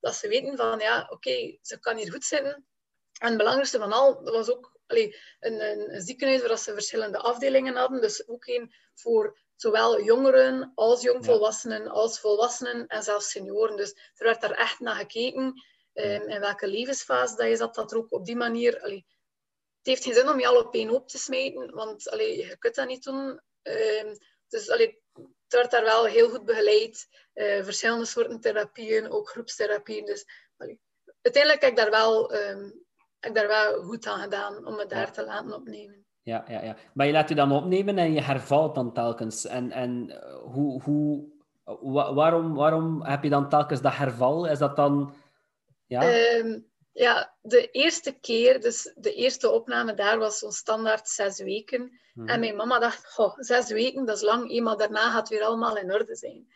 [0.00, 2.66] Dat ze weten van, ja, oké, ze kan hier goed zitten.
[3.18, 6.72] En het belangrijkste van al, dat was ook allee, een, een, een ziekenhuis waar ze
[6.72, 8.00] verschillende afdelingen hadden.
[8.00, 13.76] Dus ook één voor zowel jongeren als jongvolwassenen, als volwassenen en zelfs senioren.
[13.76, 15.62] Dus er werd daar echt naar gekeken
[15.94, 18.80] um, in welke levensfase dat je zat, dat er ook op die manier...
[18.80, 19.06] Allee,
[19.78, 22.58] het heeft geen zin om je al op één hoop te smijten, want allee, je
[22.58, 23.40] kunt dat niet doen.
[23.62, 27.08] Um, dus allee, het werd daar wel heel goed begeleid.
[27.34, 30.04] Uh, verschillende soorten therapieën, ook groepstherapieën.
[30.04, 30.24] Dus
[30.56, 30.80] allee,
[31.22, 32.84] uiteindelijk heb ik daar wel, um,
[33.18, 36.01] heb ik daar wel goed aan gedaan om me daar te laten opnemen.
[36.22, 36.76] Ja, ja, ja.
[36.94, 39.46] Maar je laat je dan opnemen en je hervalt dan telkens.
[39.46, 41.24] En, en eh, hoe, hoe,
[42.14, 44.46] waarom, waarom heb je dan telkens dat herval?
[44.46, 45.14] Is dat dan...
[45.86, 51.38] Ja, um, ja de eerste keer, dus de eerste opname daar was zo'n standaard zes
[51.38, 52.00] weken.
[52.14, 52.28] Mhm.
[52.28, 55.42] En mijn mama dacht, oh, zes weken, dat is lang, eenmaal daarna gaat het weer
[55.42, 56.46] allemaal in orde zijn.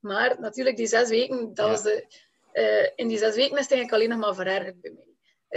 [0.00, 2.06] Maar natuurlijk, die zes weken, dat was de,
[2.52, 5.12] uh, in die zes weken is het eigenlijk alleen nog maar verergerd bij mij.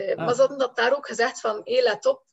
[0.05, 2.25] Uh, Maar ze hadden dat daar ook gezegd van, hé, let op,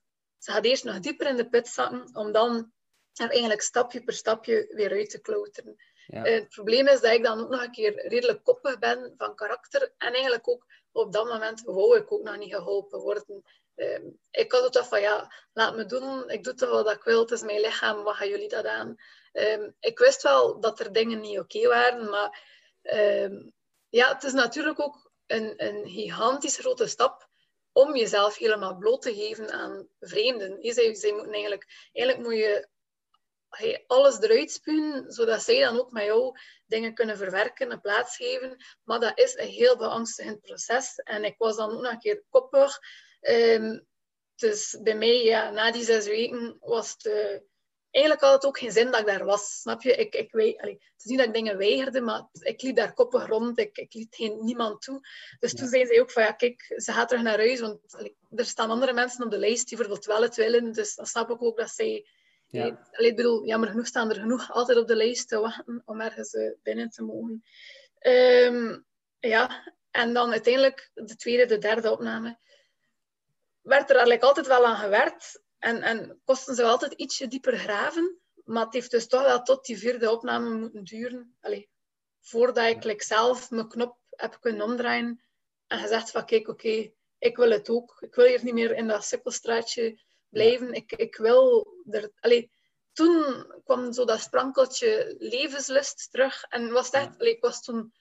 [0.44, 2.72] ze gaat eerst nog dieper in de put zakken, om dan
[3.12, 5.76] er eigenlijk stapje per stapje weer uit te klauteren.
[6.06, 6.22] Ja.
[6.22, 9.92] het probleem is dat ik dan ook nog een keer redelijk koppig ben van karakter.
[9.98, 13.42] En eigenlijk ook op dat moment wou ik ook nog niet geholpen worden.
[13.74, 16.30] Ehm, ik had het toch van, ja, laat me doen.
[16.30, 17.20] Ik doe toch wat ik wil.
[17.20, 18.02] Het is mijn lichaam.
[18.02, 18.94] Wat gaan jullie dat aan?
[19.32, 22.10] Ehm, ik wist wel dat er dingen niet oké waren.
[22.10, 22.42] Maar
[22.82, 23.48] ehm,
[23.88, 27.28] ja, het is natuurlijk ook een, een gigantisch grote stap
[27.74, 30.62] om jezelf helemaal bloot te geven aan vreemden.
[30.62, 32.68] Je zij moeten eigenlijk, eigenlijk moet je
[33.86, 38.56] alles eruit spuwen, zodat zij dan ook met jou dingen kunnen verwerken en plaatsgeven.
[38.82, 40.94] Maar dat is een heel beangstigend proces.
[40.96, 42.78] En ik was dan ook nog een keer koppig.
[43.20, 43.86] Um,
[44.36, 47.04] dus bij mij, ja, na die zes weken, was het...
[47.04, 47.40] Uh,
[47.94, 49.60] eigenlijk had het ook geen zin dat ik daar was.
[49.60, 49.94] Snap je?
[49.94, 52.94] Ik, ik weet, allee, het is niet dat ik dingen weigerde, maar ik liep daar
[52.94, 53.58] koppig rond.
[53.58, 55.00] Ik, ik liet geen, niemand toe.
[55.38, 57.60] Dus toen zei ze ook van, ja, kijk, ze gaat terug naar huis.
[57.60, 60.72] Want allee, er staan andere mensen op de lijst die bijvoorbeeld wel het willen.
[60.72, 62.06] Dus dan snap ik ook dat zij...
[62.46, 62.88] Ja.
[62.92, 66.00] Allee, ik bedoel, jammer genoeg staan er genoeg altijd op de lijst te wachten om
[66.00, 67.44] ergens uh, binnen te mogen.
[68.00, 68.86] Um,
[69.18, 72.38] ja, en dan uiteindelijk de tweede, de derde opname.
[73.60, 75.42] Werd er eigenlijk altijd wel aan gewerkt.
[75.64, 78.18] En, en kosten ze altijd ietsje dieper graven.
[78.44, 81.36] Maar het heeft dus toch wel tot die vierde opname moeten duren.
[81.40, 81.68] Allee,
[82.20, 85.22] voordat ik like, zelf mijn knop heb kunnen omdraaien.
[85.66, 87.96] En gezegd van, kijk, oké, ik wil het ook.
[88.00, 90.72] Ik wil hier niet meer in dat sikkelstraatje blijven.
[90.72, 92.10] Ik, ik wil er...
[92.20, 92.50] Allee,
[92.92, 96.44] toen kwam zo dat sprankeltje levenslust terug.
[96.48, 97.18] En was echt...
[97.18, 97.92] Allee, ik was toen...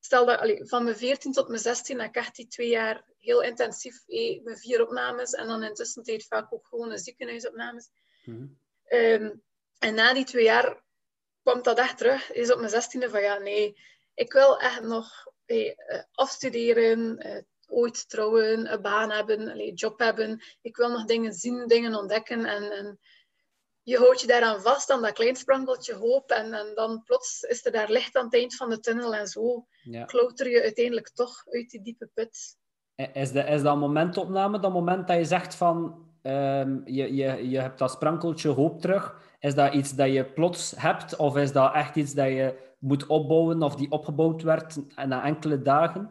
[0.00, 3.04] Stel dat, allee, van mijn 14 tot mijn 16 heb ik echt die twee jaar
[3.22, 5.32] heel intensief eh, met vier opnames.
[5.32, 7.88] En dan intussen tijd vaak ook gewoon ziekenhuisopnames.
[8.24, 8.60] Mm
[8.92, 9.42] um,
[9.78, 10.82] en na die twee jaar
[11.42, 12.32] kwam dat echt terug.
[12.32, 13.76] Is op mijn 16e van ja, nee,
[14.14, 15.74] ik wil echt nog eh,
[16.12, 20.42] afstuderen, eh, ooit trouwen, een baan hebben, een job hebben.
[20.60, 22.44] Ik wil nog dingen zien, dingen ontdekken.
[22.44, 23.00] En, en
[23.82, 26.30] je houdt je daaraan vast, aan dat klein sprankeltje hoop.
[26.30, 29.14] En, en dan plots is er daar licht aan het eind van de tunnel.
[29.14, 30.04] En zo ja.
[30.04, 32.56] klauter je uiteindelijk toch uit die diepe put.
[33.12, 36.00] Is, de, is dat momentopname, dat moment dat je zegt van...
[36.22, 39.14] Um, je, je, je hebt dat sprankeltje hoop terug.
[39.40, 41.16] Is dat iets dat je plots hebt?
[41.16, 45.62] Of is dat echt iets dat je moet opbouwen of die opgebouwd werd na enkele
[45.62, 46.10] dagen?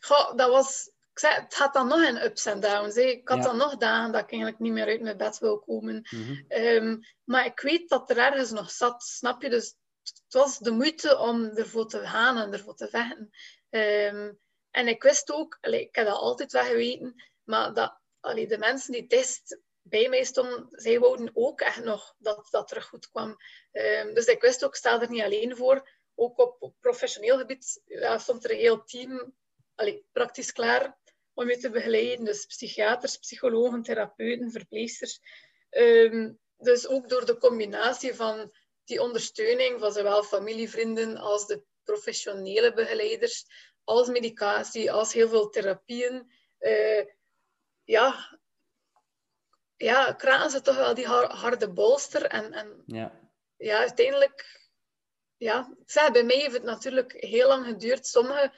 [0.00, 0.90] Goh, dat was...
[1.12, 2.96] Ik zei, het gaat dan nog in ups en downs.
[2.96, 6.06] Ik had dan nog dagen dat ik eigenlijk niet meer uit mijn bed wil komen.
[6.10, 9.50] Mm um, maar ik weet dat er ergens nog zat, snap je?
[9.50, 13.30] Dus het was de moeite om ervoor te gaan en ervoor te vechten.
[13.70, 14.38] Um,
[14.70, 19.06] en ik wist ook, ik heb dat altijd wel geweten, maar dat de mensen die
[19.06, 23.36] test bij mij stonden, zij wouden ook echt nog dat dat terug goed kwam.
[23.72, 25.90] Um, dus ik wist ook, ik sta er niet alleen voor.
[26.14, 29.34] Ook op, professioneel gebied ja, stond er een heel team
[30.12, 30.98] praktisch klaar
[31.34, 32.24] om je te begeleiden.
[32.24, 35.20] Dus psychiaters, psychologen, therapeuten, verpleegsters.
[35.70, 38.52] Ehm, dus ook door de combinatie van
[38.84, 43.46] die ondersteuning van zowel familievrienden als de professionele begeleiders,
[43.88, 47.04] als medicatie, als heel veel therapieën, uh,
[47.84, 48.38] ja,
[49.76, 52.24] ja, kraken ze toch wel die harde bolster.
[52.24, 53.30] En, en ja.
[53.56, 54.68] ja, uiteindelijk,
[55.36, 55.74] ja,
[56.12, 58.06] bij mij heeft het natuurlijk heel lang geduurd.
[58.06, 58.52] Sommigen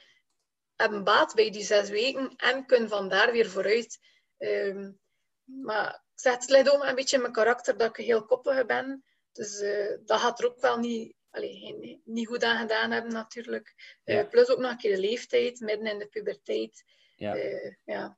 [0.75, 3.99] hebben baat bij die zes weken en kunnen vandaar weer vooruit.
[4.37, 4.99] Um,
[5.43, 8.65] maar ik zeg, het ligt ook een beetje in mijn karakter dat ik heel koppig
[8.65, 9.05] ben.
[9.31, 13.99] Dus uh, dat gaat er ook wel niet, allee, niet goed aan gedaan hebben, natuurlijk.
[14.05, 16.83] Uh, plus ook nog een keer de leeftijd, midden in de puberteit.
[17.15, 17.35] Ja.
[17.35, 18.17] Uh, ja.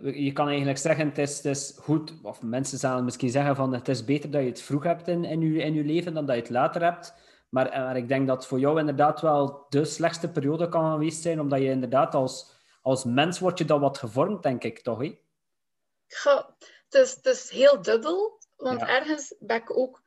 [0.00, 3.74] Je kan eigenlijk zeggen, het is, het is, goed, of mensen zullen misschien zeggen van
[3.74, 6.26] het is beter dat je het vroeg hebt in, in, je, in je leven dan
[6.26, 7.14] dat je het later hebt.
[7.48, 11.40] Maar, maar ik denk dat voor jou inderdaad wel de slechtste periode kan geweest zijn,
[11.40, 15.04] omdat je inderdaad als, als mens wordt je dan wat gevormd, denk ik, toch?
[16.06, 16.56] Ja,
[16.88, 20.02] het is, het is heel dubbel, want ergens ben ik ook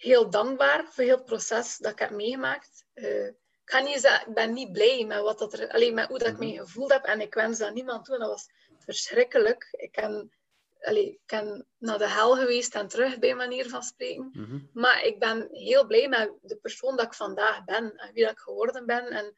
[0.00, 2.84] heel dankbaar voor heel het proces dat ik heb meegemaakt.
[2.94, 6.08] Uh, ik, ga niet zeggen, ik ben niet blij met, wat dat er, alleen met
[6.08, 6.58] hoe dat ik me mhm.
[6.58, 8.18] gevoeld heb en ik wens dat niemand toe.
[8.18, 9.68] Dat was verschrikkelijk.
[9.70, 10.32] Ik ben,
[10.80, 14.30] allee, ik ben naar de hel geweest en terug, bij manier van spreken.
[14.32, 14.58] Mhm.
[14.72, 18.32] Maar ik ben heel blij met de persoon dat ik vandaag ben en wie dat
[18.32, 19.06] ik geworden ben.
[19.06, 19.34] En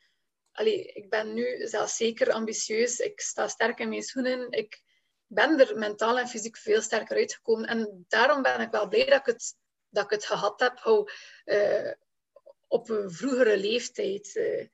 [0.53, 2.99] allee, ik ben nu zelfs zeker ambitieus.
[2.99, 4.51] Ik sta sterk in mijn schoenen.
[4.51, 4.83] Ik
[5.27, 7.67] ben er mentaal en fysiek veel sterker uitgekomen.
[7.67, 9.55] En daarom ben ik wel blij dat ik het,
[9.93, 11.07] dat ik het gehad heb
[11.45, 11.93] uh,
[12.69, 14.35] op een vroegere leeftijd.
[14.35, 14.67] Uh,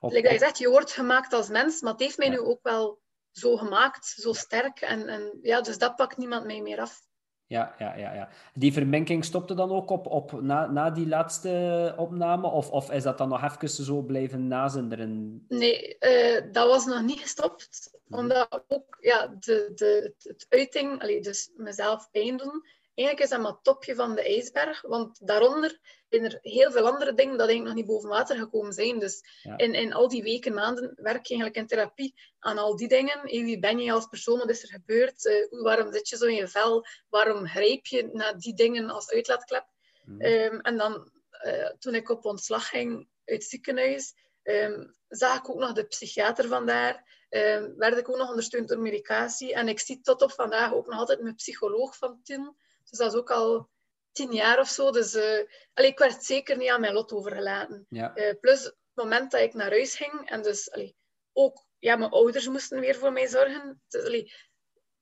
[0.00, 2.38] op, like dat je zegt, je wordt gemaakt als mens, maar het heeft mij nu
[2.38, 4.80] ook wel zo gemaakt, zo sterk.
[4.80, 7.04] En, en ja, dus dat pakt niemand mij meer af.
[7.48, 8.28] Ja, ja, ja, ja.
[8.54, 12.48] Die verminking stopte dan ook op, op na, na die laatste opname?
[12.50, 15.44] Of, of is dat dan nog even zo blijven nazinderen?
[15.48, 17.90] Nee, uh, dat was nog niet gestopt.
[18.06, 18.20] Mhm.
[18.20, 23.40] Omdat ook ja, de, de, het uiting, allee, dus mezelf pijn doen, eigenlijk is dat
[23.40, 24.80] maar het topje van de ijsberg.
[24.80, 25.78] Want daaronder
[26.08, 28.98] zijn er heel veel andere dingen dat eigenlijk nog niet boven water gekomen zijn.
[28.98, 29.24] Dus
[29.56, 33.22] in, in al die weken, maanden werk je eigenlijk in therapie aan al die dingen.
[33.22, 34.38] wie ben je als persoon?
[34.38, 35.24] Wat is er gebeurd?
[35.24, 36.86] Uh, waarom zit je zo in je vel?
[37.08, 39.66] Waarom grijp je naar die dingen als uitlaatklep?
[40.04, 40.20] Mm.
[40.20, 41.10] en dan,
[41.46, 45.86] uh, toen ik op ontslag ging uit het ziekenhuis, um, zag ik ook nog de
[45.86, 47.04] psychiater vandaar.
[47.30, 49.54] Um, werd ik ook nog ondersteund door medicatie.
[49.54, 52.56] En ik zie tot op vandaag ook nog altijd mijn psycholoog van toen.
[52.90, 53.68] Dus dat is ook al
[54.12, 54.90] tien jaar of zo.
[54.90, 55.42] Dus uh,
[55.74, 57.86] allee, ik werd zeker niet aan mijn lot overgelaten.
[57.88, 58.16] Ja.
[58.16, 60.96] Uh, plus het moment dat ik naar huis ging en dus allee,
[61.32, 63.82] ook ja, mijn ouders moesten weer voor mij zorgen.
[63.88, 64.32] Dus, allee,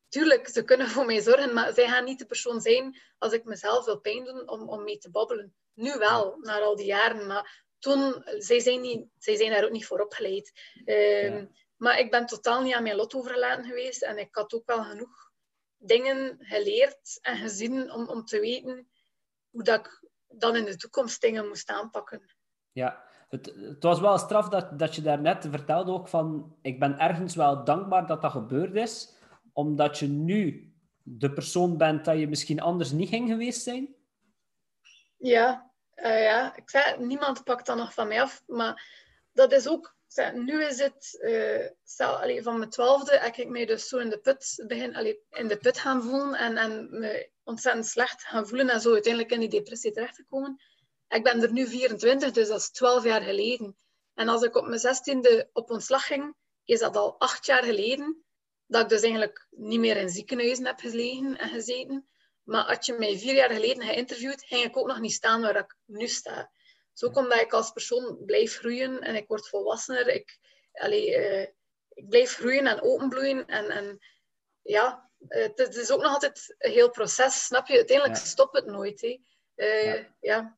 [0.09, 3.45] tuurlijk, ze kunnen voor mij zorgen, maar zij gaan niet de persoon zijn als ik
[3.45, 5.55] mezelf wil pijn doen om, om mee te babbelen.
[5.75, 9.71] Nu wel, na al die jaren, maar toen, zij zijn, niet, zij zijn daar ook
[9.71, 10.53] niet voor opgeleid.
[10.85, 14.67] Um, Maar ik ben totaal niet aan mijn lot overgelaten geweest en ik had ook
[14.67, 15.24] wel genoeg
[15.87, 18.89] dingen geleerd en gezien om, om te weten
[19.51, 22.23] hoe dat ik dan in de toekomst dingen moest aanpakken.
[22.73, 26.99] Ja, het, het was wel straf dat, dat je daarnet vertelde ook van ik ben
[26.99, 29.15] ergens wel dankbaar dat dat gebeurd is,
[29.53, 33.95] omdat je nu de persoon bent dat je misschien anders niet ging geweest zijn?
[35.17, 36.57] Ja, uh, ja.
[36.57, 38.87] ik zei, niemand pakt dat nog van mij af, maar
[39.33, 39.94] dat is ook
[40.35, 41.19] nu is het,
[41.97, 45.49] allee, van mijn twaalfde heb ik mij dus zo in de put, begin, allee, in
[45.49, 49.41] de put gaan voelen en, en me ontzettend slecht gaan voelen en zo uiteindelijk in
[49.41, 50.23] die depressie terecht.
[51.09, 53.77] Ik ben er nu 24, dus dat is 12 jaar geleden.
[54.15, 58.25] En als ik op mijn zestiende op ontslag ging, is dat al acht jaar geleden
[58.67, 62.09] dat ik dus eigenlijk niet meer in ziekenhuizen heb gelegen en gezeten.
[62.43, 65.57] Maar als je mij vier jaar geleden geïnterviewd, ging ik ook nog niet staan waar
[65.57, 66.51] ik nu sta.
[66.95, 70.09] Zo komt dat ik als persoon blijf groeien en ik word volwassener.
[70.09, 70.39] Ik,
[70.73, 71.47] allee, uh,
[71.89, 73.47] ik blijf groeien en openbloeien.
[73.47, 73.99] En, en
[74.63, 77.77] ja, het, het, is ook nog altijd een heel proces, snap je?
[77.77, 79.01] Uiteindelijk stopt het nooit.
[79.01, 79.19] Hè.
[79.57, 80.07] Uh, ja.
[80.21, 80.57] ja.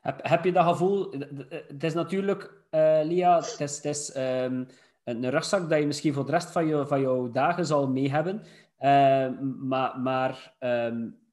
[0.00, 1.10] Heb, heb je dat gevoel...
[1.48, 4.68] Het is natuurlijk, uh, Lia, het is, het is um,
[5.04, 8.10] een rugzak dat je misschien voor de rest van, je, van jouw dagen zal mee
[8.10, 8.44] hebben.
[8.80, 11.25] Uh, maar maar um,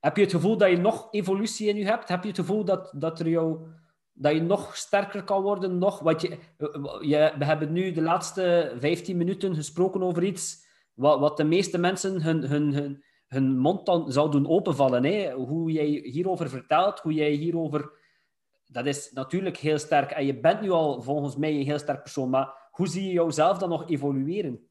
[0.00, 2.08] heb je het gevoel dat je nog evolutie in je hebt?
[2.08, 3.66] Heb je het gevoel dat, dat, er jou,
[4.12, 5.78] dat je nog sterker kan worden?
[5.78, 6.38] Nog, wat je,
[7.00, 11.78] je, we hebben nu de laatste 15 minuten gesproken over iets wat, wat de meeste
[11.78, 15.04] mensen hun, hun, hun, hun mond dan zou doen openvallen.
[15.04, 15.32] Hè?
[15.32, 17.96] Hoe jij hierover vertelt, hoe jij hierover...
[18.66, 20.10] Dat is natuurlijk heel sterk.
[20.10, 22.30] En je bent nu al volgens mij een heel sterk persoon.
[22.30, 24.70] Maar hoe zie je jouzelf dan nog evolueren?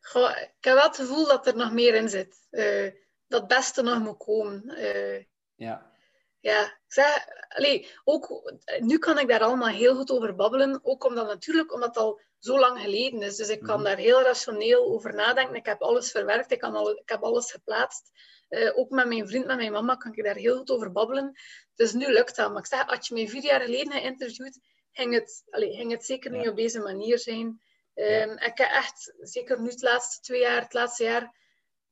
[0.00, 2.46] Ik heb wel het gevoel dat er nog meer in zit.
[2.50, 4.62] Uh dat beste nog moet komen.
[4.78, 5.92] Uh, ja.
[6.40, 10.80] ja, ik zeg, allee, ook, nu kan ik daar allemaal heel goed over babbelen.
[10.82, 13.36] Ook omdat natuurlijk, omdat het al zo lang geleden is.
[13.36, 13.84] Dus ik kan Mhm.
[13.84, 15.54] daar heel rationeel over nadenken.
[15.54, 18.10] Ik heb alles verwerkt, ik, kan alle, ik heb alles geplaatst.
[18.48, 21.32] Eh, ook met mijn vriend, met mijn mama, kan ik daar heel goed over babbelen.
[21.74, 22.48] Dus nu lukt dat.
[22.50, 24.60] Maar ik zeg, als je mij vier jaar geleden geïnterviewd,
[24.92, 26.50] ging het, allee, ging het zeker niet Ja.
[26.50, 27.62] op deze manier zijn.
[27.94, 31.34] Ehm, Ik heb echt, zeker nu het laatste twee jaar, het laatste jaar,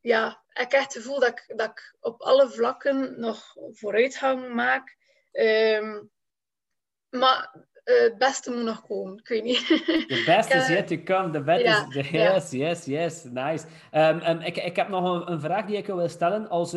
[0.02, 4.96] ja, ik heb het gevoel dat ik, dat ik op alle vlakken nog vooruitgang maak.
[5.32, 6.02] Ehm,
[7.08, 9.18] maar eh, het beste moet nog komen.
[9.18, 9.66] Ik weet niet.
[10.08, 11.30] The best is eh, yet to come.
[11.30, 12.10] The best is...
[12.10, 12.32] ja.
[12.32, 13.24] Yes, yes, yes.
[13.24, 13.66] Nice.
[13.90, 16.48] Ehm, ehm, ik, ik heb nog een, een vraag die ik je wil stellen.
[16.48, 16.76] Als,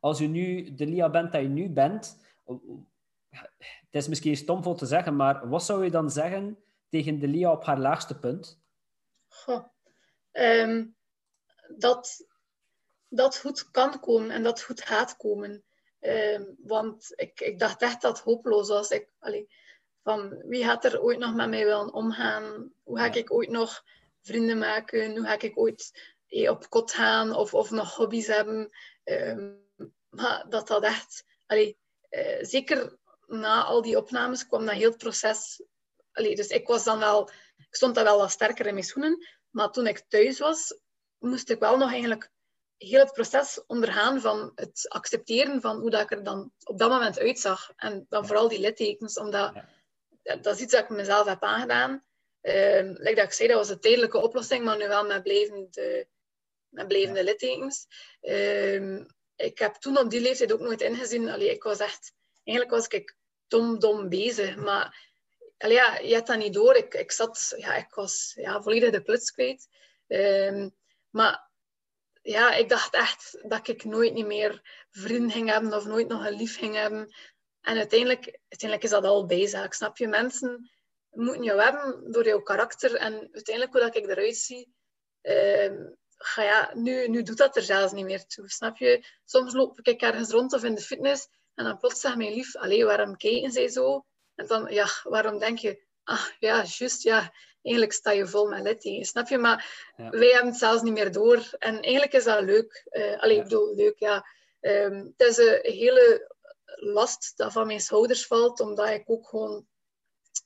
[0.00, 2.18] als u nu de Lia bent dat je nu bent...
[3.58, 6.58] Het is misschien stomvol te zeggen, maar wat zou je dan zeggen
[6.88, 8.60] tegen de Lia op haar laagste punt?
[9.28, 9.64] Goh.
[11.76, 12.27] Dat
[13.08, 15.64] dat goed kan komen en dat goed gaat komen.
[16.00, 18.90] Ehm, want ik, ik dacht echt dat het hopeloos was.
[18.90, 19.48] Ik, allee,
[20.02, 22.72] van wie gaat er ooit nog met mij willen omgaan?
[22.82, 23.12] Hoe ga Ja.
[23.14, 23.84] ik ooit nog
[24.22, 25.16] vrienden maken?
[25.16, 28.70] Hoe ga ik ooit eh, op kot gaan of, of nog hobby's hebben?
[29.04, 29.52] Ehm,
[30.10, 31.24] maar dat dat echt...
[31.46, 35.62] Allee, eh, zeker na al die opnames kwam dat heel het proces...
[36.12, 37.30] Allee, dus ik was dan wel...
[37.56, 39.26] Ik stond dan wel wat sterker in mijn schoenen.
[39.50, 40.78] Maar toen ik thuis was,
[41.18, 42.30] moest ik wel nog eigenlijk
[42.78, 46.90] heel het proces ondergaan van het accepteren van hoe dat ik er dan op dat
[46.90, 47.72] moment uitzag.
[47.76, 49.52] En dan vooral die littekens, omdat
[50.22, 52.04] dat is iets dat ik mezelf heb aangedaan.
[52.40, 56.08] Like dat ik zei, dat was een tijdelijke oplossing, maar nu wel met blijvende,
[56.68, 57.86] met blijvende littekens.
[58.20, 59.04] Ehm,
[59.36, 61.28] ik heb toen op die leeftijd ook nooit ingezien.
[61.28, 62.12] Allee, ik was echt...
[62.44, 64.56] Eigenlijk was ik dom, dom bezig.
[64.56, 65.10] Maar
[65.58, 66.76] allee, ja, je hebt dat niet door.
[66.76, 67.54] Ik, ik zat...
[67.56, 69.68] Ja, ik was ja, volledig de kluts kwijt.
[70.06, 70.68] Ehm,
[71.10, 71.47] maar
[72.30, 76.26] ja, ik dacht echt dat ik nooit niet meer vrienden ging hebben of nooit nog
[76.26, 77.14] een lief ging hebben.
[77.60, 79.72] En uiteindelijk, uiteindelijk is dat al bijzaak.
[79.74, 80.06] Snap je?
[80.06, 80.70] Mensen
[81.10, 82.94] moeten jou hebben door jouw karakter.
[82.94, 84.74] En uiteindelijk, hoe dat ik eruit zie,
[85.20, 85.76] ehm,
[86.34, 88.50] ja, nu, nu doet dat er zelfs niet meer toe.
[88.50, 89.04] Snap je?
[89.24, 92.56] Soms loop ik ergens rond of in de fitness en dan plots zegt mijn lief,
[92.56, 94.04] allee, waarom kijken zij zo?
[94.34, 98.62] En dan, ja, waarom denk je, ah, ja, juist, ja, eigenlijk sta je vol met
[98.62, 99.08] littekens.
[99.08, 99.38] Snap je?
[99.38, 100.10] Maar Ja.
[100.10, 101.50] wij hebben het zelfs niet meer door.
[101.58, 102.86] En eigenlijk is dat leuk.
[102.88, 103.42] Eh allee, Ja.
[103.42, 104.26] ik bedoel, leuk, ja.
[104.60, 106.34] Ehm, het is een hele
[106.80, 109.66] last dat van mijn schouders valt, omdat ik ook gewoon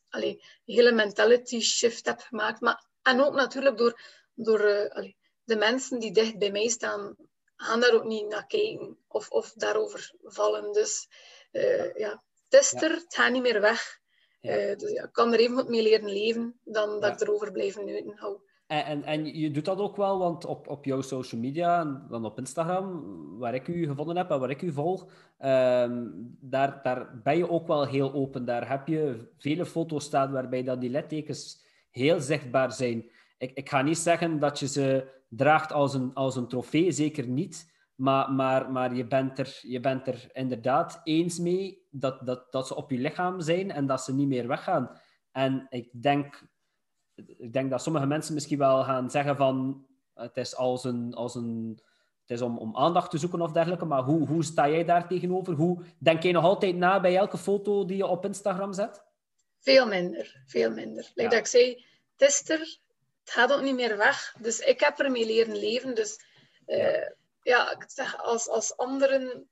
[0.09, 0.31] allee,
[0.65, 2.61] een hele mentality shift heb gemaakt.
[2.61, 4.01] Maar, en ook natuurlijk door,
[4.35, 7.17] door eh, allee, de mensen die dicht bij mij staan,
[7.57, 10.73] gaan daar ook niet naar kijken of, of daarover vallen.
[10.73, 11.09] Dus
[11.51, 12.81] eh, ja, het is Ja.
[12.81, 14.01] er, het gaat niet meer weg.
[14.43, 17.53] Eh, dus ja, ik kan er even goed mee leren leven dan dat ik erover
[17.53, 18.37] blijven neuten hou.
[18.67, 22.07] En, en, en je doet dat ook wel, want op, op jouw social media, en
[22.09, 23.05] dan op Instagram,
[23.39, 25.07] waar ik u gevonden heb en waar ik u volg,
[25.39, 26.07] ehm,
[26.41, 28.45] daar, daar ben je ook wel heel open.
[28.45, 33.11] Daar heb je vele foto's staan waarbij dat die littekens heel zichtbaar zijn.
[33.39, 37.27] Ik, ik ga niet zeggen dat je ze draagt als een, als een trofee, zeker
[37.27, 37.71] niet.
[38.03, 42.67] Maar, maar, maar je, bent er, je bent er inderdaad eens mee dat, dat, dat
[42.67, 45.01] ze op je lichaam zijn en dat ze niet meer weggaan.
[45.33, 46.51] En ik denk
[47.15, 51.35] ik denk dat sommige mensen misschien wel gaan zeggen van het is als een, als
[51.35, 51.81] een
[52.21, 55.09] het is om, om aandacht te zoeken of dergelijke, maar hoe, hoe sta jij daar
[55.09, 55.55] tegenover?
[55.55, 59.03] Hoe denk jij nog altijd na bij elke foto die je op Instagram zet?
[59.59, 61.03] Veel minder, veel minder.
[61.15, 61.29] Like Ja.
[61.29, 61.85] dat ik zei,
[62.17, 62.79] het is er,
[63.25, 64.37] het gaat ook niet meer weg.
[64.41, 65.95] Dus ik heb ermee leren leven.
[65.95, 66.25] Dus
[66.67, 67.21] eh, ja.
[67.43, 69.51] Ik zeg, als, als anderen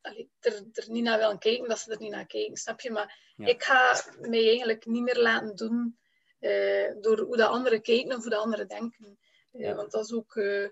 [0.00, 2.90] allee, er, er niet naar willen kijken, dat ze er niet naar kijken, snap je?
[2.90, 3.46] Maar Ja.
[3.46, 5.98] ik ga mij eigenlijk niet meer laten doen
[6.38, 9.18] eh, door hoe de anderen kijken of hoe de anderen denken.
[9.52, 9.74] Eh, Ja.
[9.74, 10.36] Want dat is ook...
[10.36, 10.68] eh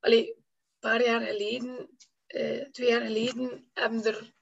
[0.00, 0.44] allee, een
[0.78, 1.96] paar jaar geleden,
[2.70, 4.34] twee jaar geleden, hebben er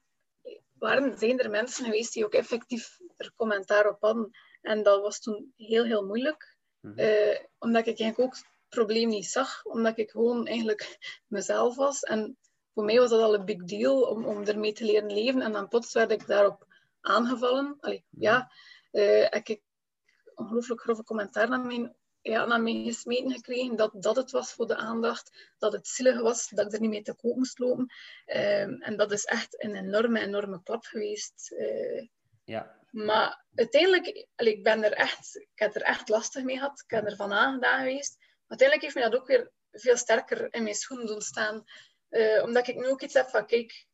[0.78, 4.30] waren, zijn er mensen geweest die ook effectief er commentaar op hadden.
[4.60, 6.56] En dat was toen heel, heel moeilijk.
[6.80, 7.36] Mhm.
[7.58, 8.36] Omdat ik eigenlijk ook
[8.74, 9.64] probleem niet zag.
[9.64, 12.00] Omdat ik gewoon eigenlijk mezelf was.
[12.02, 12.38] En
[12.74, 15.40] voor mij was dat al een big deal om, om ermee te leren leven.
[15.40, 16.66] En dan plots werd ik daarop
[17.00, 17.76] aangevallen.
[17.80, 18.52] Allee, ja,
[18.90, 19.62] eh, heb ik
[20.34, 23.76] ongelooflijk grove commentaar naar mij, ja, naar mij gesmeten gekregen.
[23.76, 25.52] Dat dat het was voor de aandacht.
[25.58, 26.48] Dat het zielig was.
[26.48, 27.92] Dat ik er niet mee te koop moest lopen.
[28.26, 31.52] Ehm, en dat is echt een enorme, enorme klap geweest.
[31.52, 32.08] Eh,
[32.44, 36.80] Ja, maar uiteindelijk, allee, ik, ben er echt, ik heb er echt lastig mee gehad.
[36.80, 38.16] Ik ben er van aangedaan geweest.
[38.46, 41.64] Uiteindelijk heeft mij dat ook weer veel sterker in mijn schoenen doen staan.
[42.08, 43.86] Eh, omdat ik nu ook iets heb van, kijk,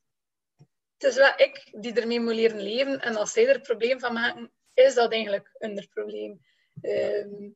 [0.99, 3.01] het is wel ik die ermee moet leren leven.
[3.01, 6.41] En als zij er een probleem van maken, is dat eigenlijk een probleem.
[6.81, 7.51] Ehm,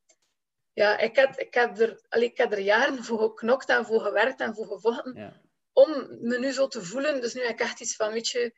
[0.72, 4.00] ja, ik heb, ik, heb er, allee, ik heb er jaren voor geknokt en voor
[4.00, 5.14] gewerkt en voor gevochten.
[5.14, 5.42] ja.
[5.72, 5.90] om
[6.20, 8.54] me nu zo te voelen, dus nu heb ik echt iets van, weet je,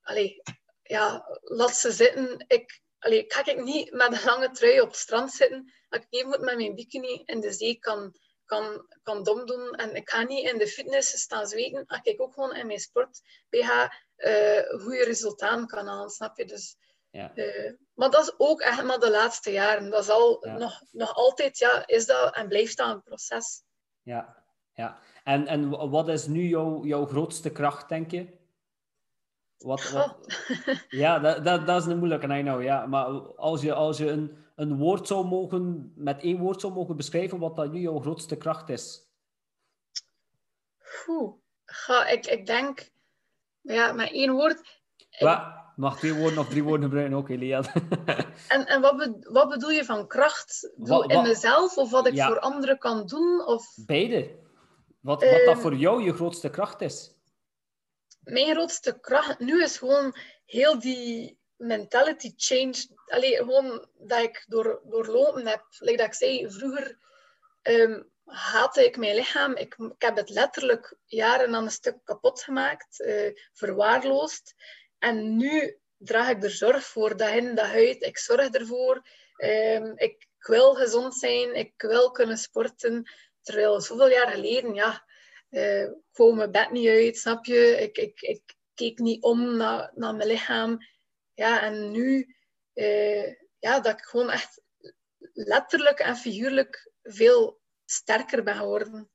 [0.00, 0.42] allee,
[0.82, 2.44] ja, laat ze zitten.
[2.46, 6.06] Ik, allee, ga ik niet met een lange trui op het strand zitten, dat ik
[6.10, 9.70] even met mijn bikini in de zee kan, kan, kan dom doen.
[9.70, 12.78] En ik ga niet in de fitness staan zweten, als ik ook gewoon in mijn
[12.78, 13.70] sport BH
[14.16, 16.44] uh, goede resultaten kan halen, snap je?
[16.44, 16.76] Dus,
[17.10, 17.32] ja.
[17.34, 19.90] Uh, maar dat is ook echt maar de laatste jaren.
[19.90, 23.62] Dat is al nog, nog altijd, ja, is dat en blijft dat een proces.
[24.02, 24.98] Ja, ja.
[25.24, 28.40] En, en wat is nu jouw, jouw grootste kracht, denk je?
[29.62, 30.16] Wat, wat...
[31.02, 32.62] Ja, dat, dat, dat is een moeilijke, I know.
[32.62, 32.86] Ja.
[32.86, 33.06] Maar
[33.36, 37.38] als je, als je een, een woord zou mogen, met één woord zou mogen beschrijven,
[37.38, 39.10] wat dat nu jouw grootste kracht is?
[41.06, 41.34] Oeh,
[42.10, 42.90] ik, ik denk,
[43.60, 44.80] ja, met één woord.
[45.18, 45.60] Wat?
[45.76, 47.64] Mag twee woorden of drie woorden gebruiken ook, Elian.
[48.48, 50.72] en en wat, be, wat bedoel je van kracht?
[50.76, 53.46] Wat, in mezelf of wat ik voor anderen kan doen?
[53.46, 53.72] Of...
[53.86, 54.30] Beide.
[55.00, 57.14] Wat, wat dat ehm, voor jou je grootste kracht is?
[58.22, 62.86] Mijn grootste kracht nu is gewoon heel die mentality change.
[63.06, 65.64] Allee, gewoon dat ik door, doorlopen heb.
[65.78, 66.98] Like dat ik zei, vroeger
[67.62, 69.56] um, haatte ik mijn lichaam.
[69.56, 74.54] Ik, ik, heb het letterlijk jaren aan een stuk kapot gemaakt, uh, verwaarloosd.
[74.98, 78.02] En nu draag ik er zorg voor, dat in, dat uit.
[78.02, 79.02] Ik zorg ervoor.
[79.36, 83.10] Um, ik wil gezond zijn, ik wil kunnen sporten.
[83.42, 85.04] Terwijl zoveel jaar geleden, ja,
[85.52, 87.76] uh, ik wou mijn bed niet uit, snap je?
[87.80, 90.78] Ik, ik, ik keek niet om naar, naar mijn lichaam.
[91.34, 92.36] Ja, en nu,
[92.74, 93.26] uh,
[93.58, 94.62] ja, dat ik gewoon echt
[95.32, 99.10] letterlijk en figuurlijk veel sterker ben geworden.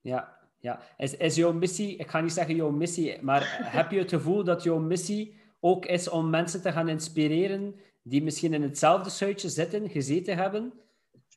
[0.00, 0.82] Ja, ja.
[0.96, 4.44] Is, is jouw missie, ik ga niet zeggen jouw missie, maar heb je het gevoel
[4.44, 9.48] dat jouw missie ook is om mensen te gaan inspireren die misschien in hetzelfde schuitje
[9.48, 10.72] zitten, gezeten hebben?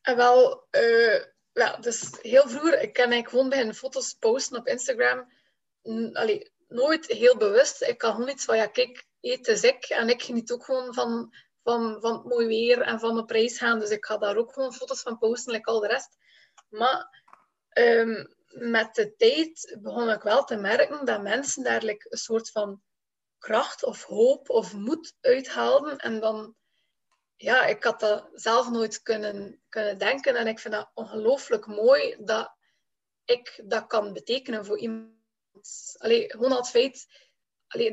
[0.01, 1.23] En eh, wel, uh,
[1.55, 5.31] ja, dus heel vroeger, ik kan eigenlijk gewoon bij foto's posten op Instagram.
[6.13, 7.81] Allee, nooit heel bewust.
[7.81, 9.85] Ik kan gewoon iets van, ja, kijk, eet is ik.
[9.85, 11.33] En ik geniet ook gewoon van,
[11.63, 13.79] van, van het mooi weer en van mijn prijs gaan.
[13.79, 16.17] Dus ik ga daar ook gewoon foto's van posten, like al de rest.
[16.69, 17.23] Maar
[17.77, 22.81] um, met de tijd begon ik wel te merken dat mensen daar een soort van
[23.37, 25.97] kracht of hoop of moed uithaalden.
[25.97, 26.55] En dan,
[27.45, 30.35] ja, ik had dat zelf nooit kunnen, kunnen denken.
[30.35, 32.55] En ik vind dat ongelooflijk mooi dat
[33.25, 35.13] ik dat kan betekenen voor iemand.
[35.97, 37.07] Allee, gewoon al het feit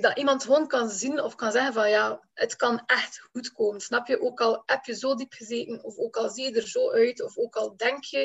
[0.00, 3.80] dat iemand gewoon kan zien of kan zeggen van ja, het kan echt goed komen.
[3.80, 4.20] Snap je?
[4.20, 7.22] Ook al heb je zo diep gezeten, of ook al zie je er zo uit,
[7.22, 8.20] of ook al denk je,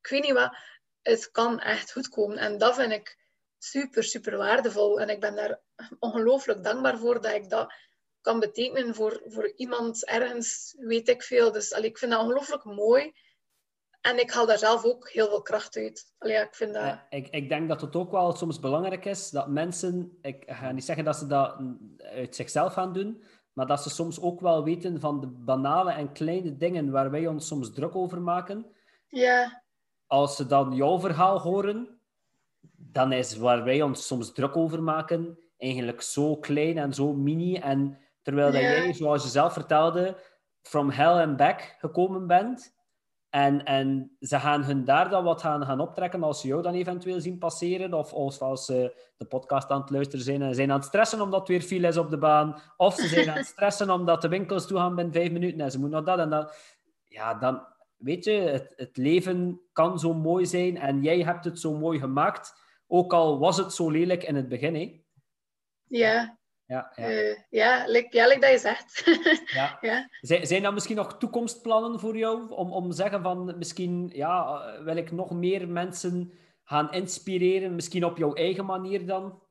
[0.00, 0.56] ik weet niet wat,
[1.02, 2.38] het kan echt goed komen.
[2.38, 3.18] En dat vind ik
[3.58, 5.00] super, super waardevol.
[5.00, 5.60] En ik ben daar
[5.98, 7.72] ongelooflijk dankbaar voor dat ik dat
[8.20, 11.52] kan betekenen voor, voor iemand ergens, weet ik veel.
[11.52, 13.12] Dus allee, ik vind dat ongelooflijk mooi.
[14.00, 16.14] En ik haal daar zelf ook heel veel kracht uit.
[16.18, 16.98] Allee, ik, vind dat...
[17.10, 20.84] ik, ik denk dat het ook wel soms belangrijk is dat mensen, ik ga niet
[20.84, 21.56] zeggen dat ze dat
[21.98, 26.12] uit zichzelf gaan doen, maar dat ze soms ook wel weten van de banale en
[26.12, 28.66] kleine dingen waar wij ons soms druk over maken.
[29.08, 29.62] Ja.
[30.06, 32.00] Als ze dan jouw verhaal horen,
[32.76, 37.56] dan is waar wij ons soms druk over maken eigenlijk zo klein en zo mini.
[37.56, 40.16] En terwijl dat jij, zoals je zelf vertelde,
[40.62, 42.78] from hell and back gekomen bent.
[43.30, 46.74] En, en ze gaan hun daar dan wat gaan, gaan optrekken als ze jou dan
[46.74, 47.94] eventueel zien passeren.
[47.94, 51.20] Of als, als ze de podcast aan het luisteren zijn en zijn aan het stressen
[51.20, 52.60] omdat het weer viel is op de baan.
[52.76, 55.70] Of ze zijn aan het stressen omdat de winkels toe gaan binnen vijf minuten en
[55.70, 56.56] ze moeten nog dat en dat.
[57.04, 57.66] Ja, dan
[57.96, 61.98] weet je, het, het leven kan zo mooi zijn en jij hebt het zo mooi
[61.98, 62.58] gemaakt
[62.92, 65.02] ook al was het zo lelijk in het begin, hè?
[65.84, 66.38] Ja.
[66.70, 67.10] Ja, ja.
[67.10, 69.02] Uh, ja, like, ja, like dat je zegt.
[69.58, 69.78] ja.
[69.80, 70.08] ja.
[70.20, 72.50] Zijn, zijn er misschien nog toekomstplannen voor jou?
[72.50, 76.32] Om, om zeggen van, misschien ja, wil ik nog meer mensen
[76.64, 77.74] gaan inspireren?
[77.74, 79.42] Misschien op jouw eigen manier dan?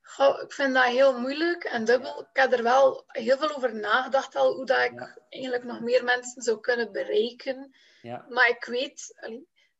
[0.00, 2.20] Goh, ik vind dat heel moeilijk en dubbel.
[2.20, 6.04] Ik heb er wel heel veel over nagedacht al, hoe dat ik eigenlijk nog meer
[6.04, 7.74] mensen zou kunnen bereiken.
[8.02, 8.26] Ja.
[8.28, 9.14] Maar ik weet,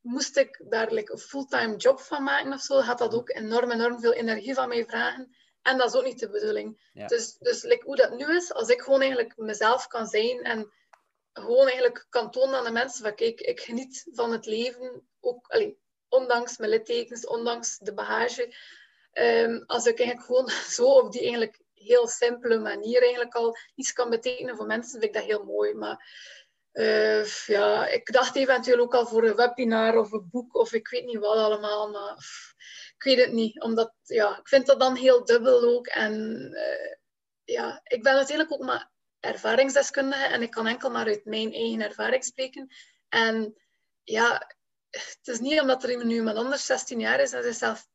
[0.01, 3.71] moest ik daar like, een fulltime job van maken of zo, had dat ook enorm,
[3.71, 5.35] enorm veel energie van mij vragen.
[5.65, 6.91] En dat is ook niet de bedoeling.
[7.07, 10.73] Dus, dus like, hoe dat nu is, als ik gewoon eigenlijk mezelf kan zijn en
[11.33, 15.47] gewoon eigenlijk kan tonen aan de mensen van kijk, ik geniet van het leven, ook
[15.47, 18.55] allee, ondanks mijn littekens, ondanks de bagage.
[19.13, 20.49] Ehm, als ik eigenlijk gewoon
[20.79, 25.05] zo op die eigenlijk heel simpele manier eigenlijk al iets kan betekenen voor mensen, vind
[25.05, 25.75] ik dat heel mooi.
[25.75, 26.07] Maar
[26.73, 30.89] uh, ja, ik dacht eventueel ook al voor een webinar of een boek of ik
[30.89, 32.17] weet niet wat allemaal, maar
[33.05, 33.61] weet het niet.
[33.63, 35.87] Omdat, ja, ik vind dat dan heel dubbel ook.
[35.87, 36.15] En
[36.53, 36.95] uh,
[37.45, 38.91] ja, ik ben natuurlijk ook maar
[39.21, 42.75] ervaringsdeskundige en ik kan enkel maar uit mijn eigen ervaring spreken.
[43.09, 43.55] En
[44.03, 44.55] ja,
[44.91, 47.87] het is niet omdat er nu iemand anders 16 jaar is en zichzelf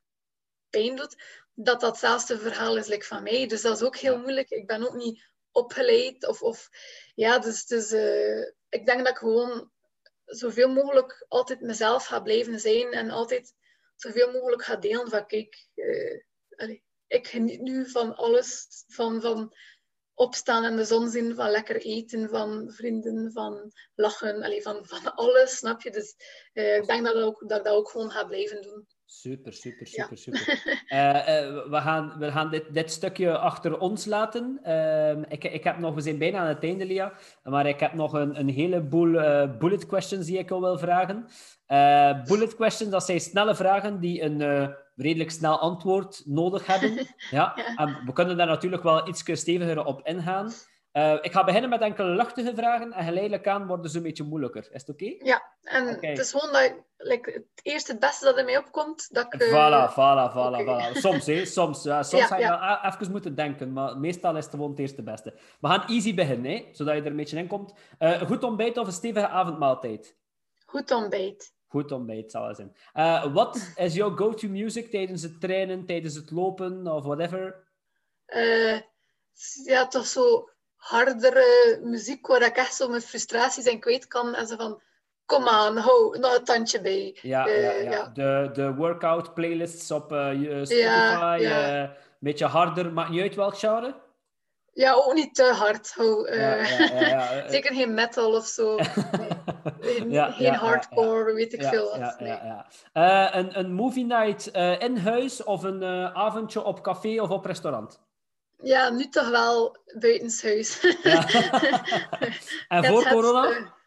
[0.70, 1.16] pijn doet,
[1.54, 3.48] dat dat hetzelfde verhaal is like van mij.
[3.48, 4.50] Dus dat is ook heel moeilijk.
[4.50, 6.28] Ik ben ook niet opgeleid.
[6.28, 6.70] Of, of
[7.16, 9.72] ja, dus, dus uh, ik denk dat ik gewoon
[10.26, 13.54] zoveel mogelijk altijd mezelf ga blijven zijn en altijd
[14.02, 15.68] zoveel mogelijk ga delen van kijk,
[16.56, 19.54] allez, ik geniet nu van alles, van, van
[20.14, 25.16] opstaan en de zon zien, van lekker eten, van vrienden, van lachen, allez, van, van
[25.16, 25.92] alles, snap je?
[25.92, 26.16] Dus
[26.54, 28.88] uh, ik denk dat, ook, dat ik dat ook gewoon ga blijven doen.
[29.12, 30.42] Super, super, super, super.
[30.90, 34.60] Uh, uh, we gaan, we gaan dit, dit stukje achter ons laten.
[34.66, 37.14] Uh, ik, ik heb nog, we zijn bijna aan het einde, Lia.
[37.44, 39.12] Maar ik heb nog een, een heleboel
[39.58, 41.26] bullet questions die ik wil vragen.
[42.28, 46.92] bullet questions, dat zijn snelle vragen die een redelijk snel antwoord nodig hebben.
[47.32, 47.54] ja.
[47.56, 48.02] ja.
[48.06, 50.52] we kunnen daar natuurlijk wel iets steviger op ingaan.
[50.94, 54.24] Uh, ik ga beginnen met enkele luchtige vragen en geleidelijk aan worden ze een beetje
[54.24, 54.68] moeilijker.
[54.72, 55.04] Is het oké?
[55.04, 55.20] Okay?
[55.24, 56.10] Ja, en okay.
[56.10, 59.42] het is gewoon dat like, het eerste het beste dat er mee opkomt, dat ik...
[59.42, 59.48] Uh...
[59.48, 60.94] Voilà, voilà, voilà, okay.
[60.94, 60.98] voilà.
[60.98, 61.46] Soms, hè.
[61.46, 61.86] Soms.
[61.86, 62.96] Uh, soms ja, ga je ja.
[62.96, 65.40] even moeten denken, maar meestal is het gewoon het eerste beste.
[65.60, 67.74] We gaan easy beginnen, hè, zodat je er een beetje in komt.
[68.00, 70.18] Uh, goed ontbijt of een stevige avondmaaltijd?
[70.66, 71.54] Goed ontbijt.
[71.68, 73.34] Goed ontbijt, zal het zijn.
[73.34, 77.68] Wat is jouw go-to music tijdens het trainen, tijdens het lopen of whatever?
[79.66, 84.36] Ja, toch zo hardere muziek waar ik echt zo mijn frustraties in kwijt kan.
[84.36, 84.82] En zo van,
[85.26, 87.18] kom aan, hou nog een tandje bij.
[87.22, 87.92] Ja, uh, ja, ja.
[87.92, 93.36] ja, De, de workout playlists op uh, Spotify, ja, een beetje harder, maakt niet uit
[93.36, 93.96] welk genre?
[94.74, 95.94] Ja, ook niet te hard.
[95.94, 96.28] Hou,
[97.54, 98.78] Zeker geen metal of zo.
[100.06, 100.32] Nee.
[100.32, 102.20] geen hardcore, weet ik veel wat.
[102.20, 102.40] Nee.
[102.94, 104.48] Een, een movie night
[104.80, 105.84] in huis of een
[106.16, 108.00] avondje op café of op restaurant?
[108.62, 110.82] Ja, nu toch wel buitenshuis.
[111.04, 111.28] Ja.
[112.68, 113.78] en voor corona?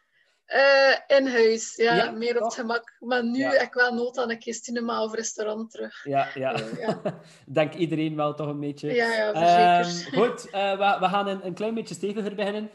[0.47, 2.95] Uh, in huis, ja, ja meer op het gemak.
[2.99, 3.51] Maar nu ja.
[3.51, 6.03] heb ik wel nood aan een keer cinema of restaurant terug.
[6.03, 6.59] Ja, ja.
[6.59, 7.01] Uh, ja.
[7.45, 8.93] Denk iedereen wel toch een beetje.
[8.93, 10.13] Ja, ja, zeker.
[10.13, 12.69] Uh, goed, we, we, gaan een, een, klein beetje steviger beginnen.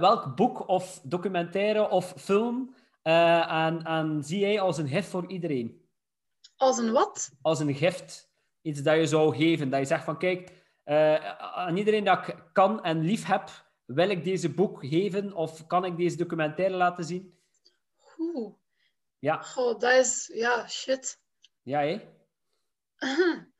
[0.00, 5.84] welk boek of documentaire of film aan, aan, zie jij als een gift voor iedereen?
[6.56, 7.30] Als een wat?
[7.42, 8.30] Als een gift.
[8.62, 9.70] Iets dat je zou geven.
[9.70, 10.52] Dat je zegt van, kijk,
[10.86, 13.50] uh, aan iedereen dat ik kan en lief heb,
[13.84, 17.38] wil ik deze boek geven of kan ik deze documentaire laten zien?
[18.18, 18.54] Oeh.
[19.18, 19.42] Ja.
[19.42, 20.30] Goh, dat is...
[20.34, 21.20] Ja, shit.
[21.62, 22.00] Ja, hé?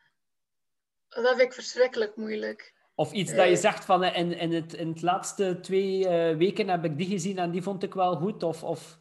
[1.08, 2.74] Dat vind ik verschrikkelijk moeilijk.
[2.94, 3.60] Of iets dat je eh.
[3.60, 7.38] zegt van in, in, het, in het laatste twee uh, weken heb ik die gezien
[7.38, 8.64] en die vond ik wel goed, of...
[8.64, 8.98] of...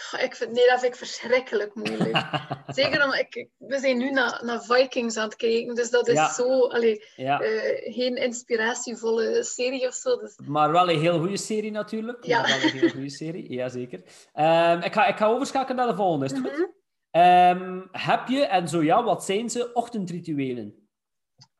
[0.26, 2.24] Ik vind, nee, dat vind ik verschrikkelijk moeilijk.
[2.66, 6.14] Zeker omdat ik, we zijn nu naar, naar Vikings aan het kijken, dus dat is
[6.14, 6.32] ja.
[6.32, 7.42] zo allee, ja.
[7.42, 10.16] uh, geen inspiratievolle serie of zo.
[10.16, 10.38] Dus...
[10.46, 12.24] Maar wel een heel goede serie natuurlijk.
[12.24, 12.42] Ja.
[12.42, 13.98] wel een heel goede serie, jazeker.
[14.34, 16.68] Um, ik, ga, ik ga overschakelen naar de volgende, is het goed?
[17.10, 17.62] Mm-hmm.
[17.62, 20.88] um, heb je, en zo ja, wat zijn ze, ochtendrituelen?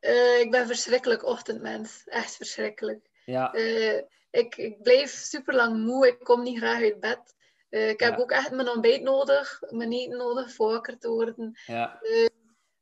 [0.01, 2.03] Uh, ik ben verschrikkelijk ochtendmens.
[2.05, 3.09] Echt verschrikkelijk.
[3.24, 3.55] Ja.
[3.55, 7.34] Uh, ik, ik blijf super lang moe, ik kom niet graag uit bed.
[7.70, 11.58] Uh, ik heb ook echt mijn ontbijt nodig, mijn eten nodig voor wakker te worden.
[11.66, 11.98] Ja.
[12.02, 12.26] Uh,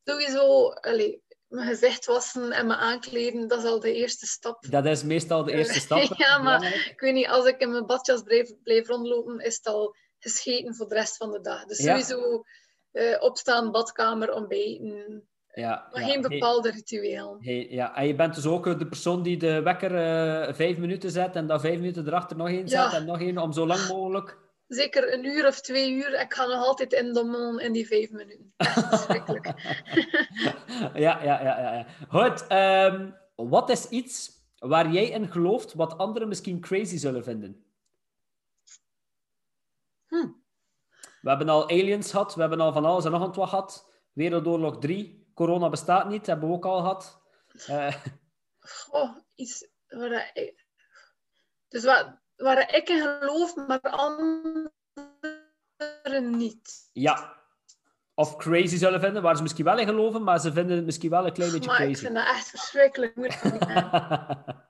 [0.04, 4.64] sowieso, allee, mijn gezicht wassen en me aankleden, dat is al de eerste stap.
[4.70, 6.14] Dat is meestal de eerste stap.
[6.16, 9.66] ja, maar ik weet niet, als ik in mijn badjas blijf, blijf rondlopen, is het
[9.66, 11.64] al gescheten voor de rest van de dag.
[11.64, 12.44] Dus sowieso
[12.92, 15.28] uh, opstaan, badkamer, ontbijten.
[15.52, 16.08] Ja, maar ja.
[16.08, 17.36] geen bepaalde hey, ritueel.
[17.40, 17.96] Hey, ja.
[17.96, 19.90] En je bent dus ook de persoon die de wekker
[20.54, 23.52] vijf minuten zet en dan vijf minuten erachter nog één zet en nog één om
[23.52, 26.20] zo lang mogelijk zeker een uur of twee uur.
[26.20, 28.52] Ik ga nog altijd indommelen in die vijf minuten.
[28.56, 29.46] Verschrikkelijk.
[31.04, 31.86] ja, ja, ja, ja.
[32.08, 32.52] Goed.
[32.52, 37.64] Um, wat is iets waar jij in gelooft wat anderen misschien crazy zullen vinden?
[40.06, 40.28] Hm.
[41.20, 43.92] We hebben al aliens gehad, we hebben al van alles en nog wat gehad.
[44.12, 47.22] Wereldoorlog 3, corona bestaat niet, hebben we ook al gehad.
[47.68, 47.94] Uh...
[48.90, 50.66] Oh, iets waar ik...
[51.68, 54.70] Dus wat, waar ik in geloof, maar anderen
[56.36, 56.88] niet.
[56.92, 57.36] Ja.
[58.14, 61.10] Of crazy zullen vinden, waar ze misschien wel in geloven, maar ze vinden het misschien
[61.10, 61.92] wel een klein beetje maar crazy.
[61.92, 63.16] ik vind dat echt verschrikkelijk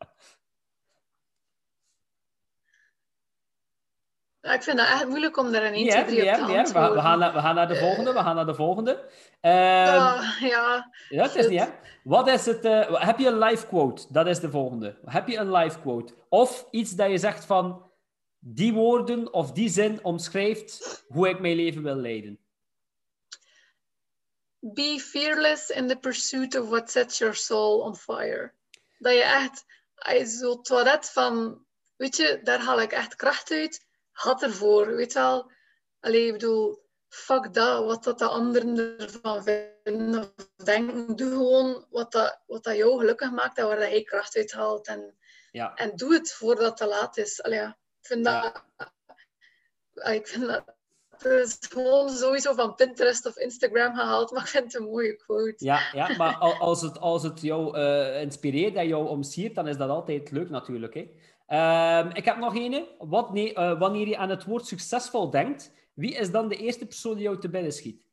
[4.41, 6.91] ik vind dat echt moeilijk om daar een 1, 2, 3 op te antwoorden.
[6.91, 8.13] We, we, gaan naar, we gaan naar de volgende.
[8.13, 8.91] We gaan naar de volgende.
[8.91, 9.51] Um,
[10.49, 10.91] ja.
[11.09, 11.67] Ja, het is niet, hè?
[12.05, 12.65] Wat is het...
[12.65, 14.07] Uh, heb je een live quote?
[14.09, 14.99] Dat is de volgende.
[15.05, 16.15] Heb je een live quote?
[16.29, 17.87] Of iets dat je zegt van...
[18.41, 22.39] Die woorden of die zin omschrijft hoe ik mijn leven wil leiden.
[24.59, 28.53] Be fearless in the pursuit of what sets your soul on fire.
[28.99, 29.65] Dat je echt...
[30.29, 31.65] Zo toilet van...
[31.97, 33.87] Weet je, daar haal ik echt kracht uit
[34.21, 35.51] had ervoor, weet wel.
[36.01, 41.17] Allee, ik bedoel, fuck dat, wat dat de anderen ervan vinden of denken.
[41.17, 44.53] Doe gewoon wat dat, wat dat jou gelukkig maakt en waar dat jij kracht uit
[44.53, 44.87] haalt.
[44.87, 45.17] En,
[45.51, 45.75] Ja.
[45.75, 47.43] en doe het voordat het te laat is.
[47.43, 48.65] Allee, ja, ik vind dat...
[49.95, 50.77] Ik vind dat...
[51.09, 55.17] Het is gewoon sowieso van Pinterest of Instagram gehaald, maar ik vind het een mooie
[55.17, 55.65] quote.
[55.65, 59.69] Ja, ja, maar al- als het, als het jou eh, inspireert en jou omsiert, dan
[59.69, 60.95] is dat altijd leuk natuurlijk.
[60.95, 61.11] Hè?
[61.49, 62.89] Ehm, ik heb nog een.
[62.99, 66.87] Wat, nee, eh, wanneer je aan het woord succesvol denkt, wie is dan de eerste
[66.87, 68.07] persoon die jou te binnen schiet?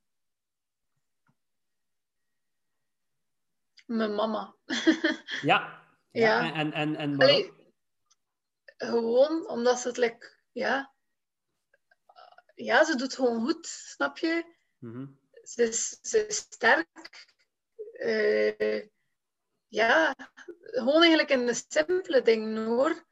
[3.86, 4.56] Mijn mama.
[5.42, 5.84] Ja.
[6.12, 6.54] Ja.
[6.54, 7.36] En, en, en, en waarom?
[7.36, 7.74] Allee,
[8.78, 10.94] gewoon omdat ze het like, ja,
[12.56, 14.56] ja, ze doet gewoon goed, snap je?
[14.78, 15.06] Mhm.
[15.44, 17.26] Ze is, ze is sterk.
[17.92, 18.88] Eh,
[19.68, 20.16] ja,
[20.56, 23.04] gewoon eigenlijk in de simpele dingen hoor.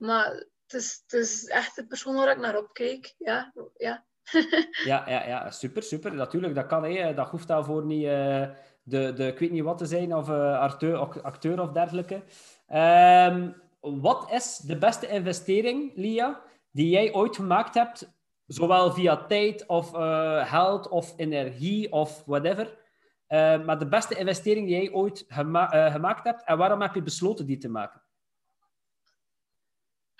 [0.00, 0.26] Maar
[0.66, 3.14] het is, het is echt de persoon waar ik naar opkijk.
[3.18, 4.04] Ja, ja.
[4.84, 6.14] Ja, ja, ja, super, super.
[6.14, 6.84] Natuurlijk, dat kan.
[6.84, 7.14] Hè.
[7.14, 8.48] Dat hoeft daarvoor niet eh,
[8.82, 12.22] de, de, ik weet niet wat te zijn, of eh, acteur, acteur of dergelijke.
[12.66, 18.12] Ehm, wat is de beste investering, Lia, die jij ooit gemaakt hebt,
[18.46, 22.78] zowel via tijd of eh, geld of energie of whatever?
[23.26, 27.02] Eh, maar de beste investering die jij ooit gema- gemaakt hebt, en waarom heb je
[27.02, 27.99] besloten die te maken?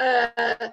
[0.01, 0.69] Eh,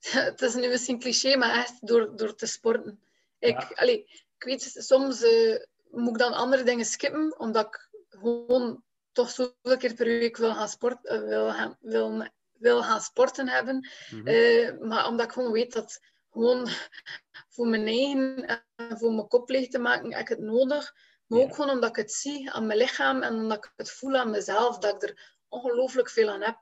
[0.30, 3.00] het is nu misschien cliché, maar echt door, door te sporten.
[3.38, 3.70] Ik, Ja.
[3.74, 3.98] allee,
[4.38, 5.56] ik weet, soms eh,
[5.90, 10.54] moet ik dan andere dingen skippen, omdat ik gewoon toch zoveel keer per week wil
[10.54, 13.88] gaan, sport, eh, wil gaan, wil, wil gaan sporten hebben.
[14.10, 14.88] Mhm.
[14.88, 16.00] Maar omdat ik gewoon weet dat
[16.30, 16.68] gewoon
[17.54, 20.94] voor mijn eigen en voor mijn kop leeg te maken, heb ik het nodig.
[21.26, 21.44] Maar Ja.
[21.44, 24.30] ook gewoon omdat ik het zie aan mijn lichaam en omdat ik het voel aan
[24.30, 26.58] mezelf, dat ik er ongelooflijk veel aan heb.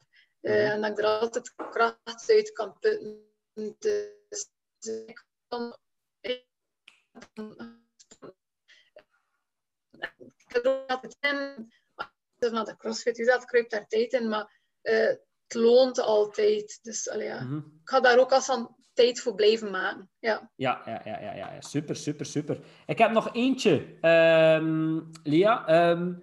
[0.46, 0.70] Eh, Mhm.
[0.72, 4.14] En dat ik er altijd kracht uit kan putten.
[4.28, 4.48] Dus
[5.06, 5.76] ik kan...
[6.20, 6.46] ik-
[10.46, 11.72] heb er ook altijd in.
[12.52, 16.78] Naar de crossfit, dat kruipt daar tijd in, maar eh, het loont altijd.
[16.82, 17.42] Dus allee, ja.
[17.42, 17.56] Mhm.
[17.56, 20.10] ik ga daar ook als aan tijd voor blijven maken.
[20.18, 20.50] Ja.
[20.56, 22.60] Ja, ja, ja, ja, super, super, super.
[22.86, 25.66] Ik heb nog eentje, ehm, Lia.
[25.66, 26.14] Ehm,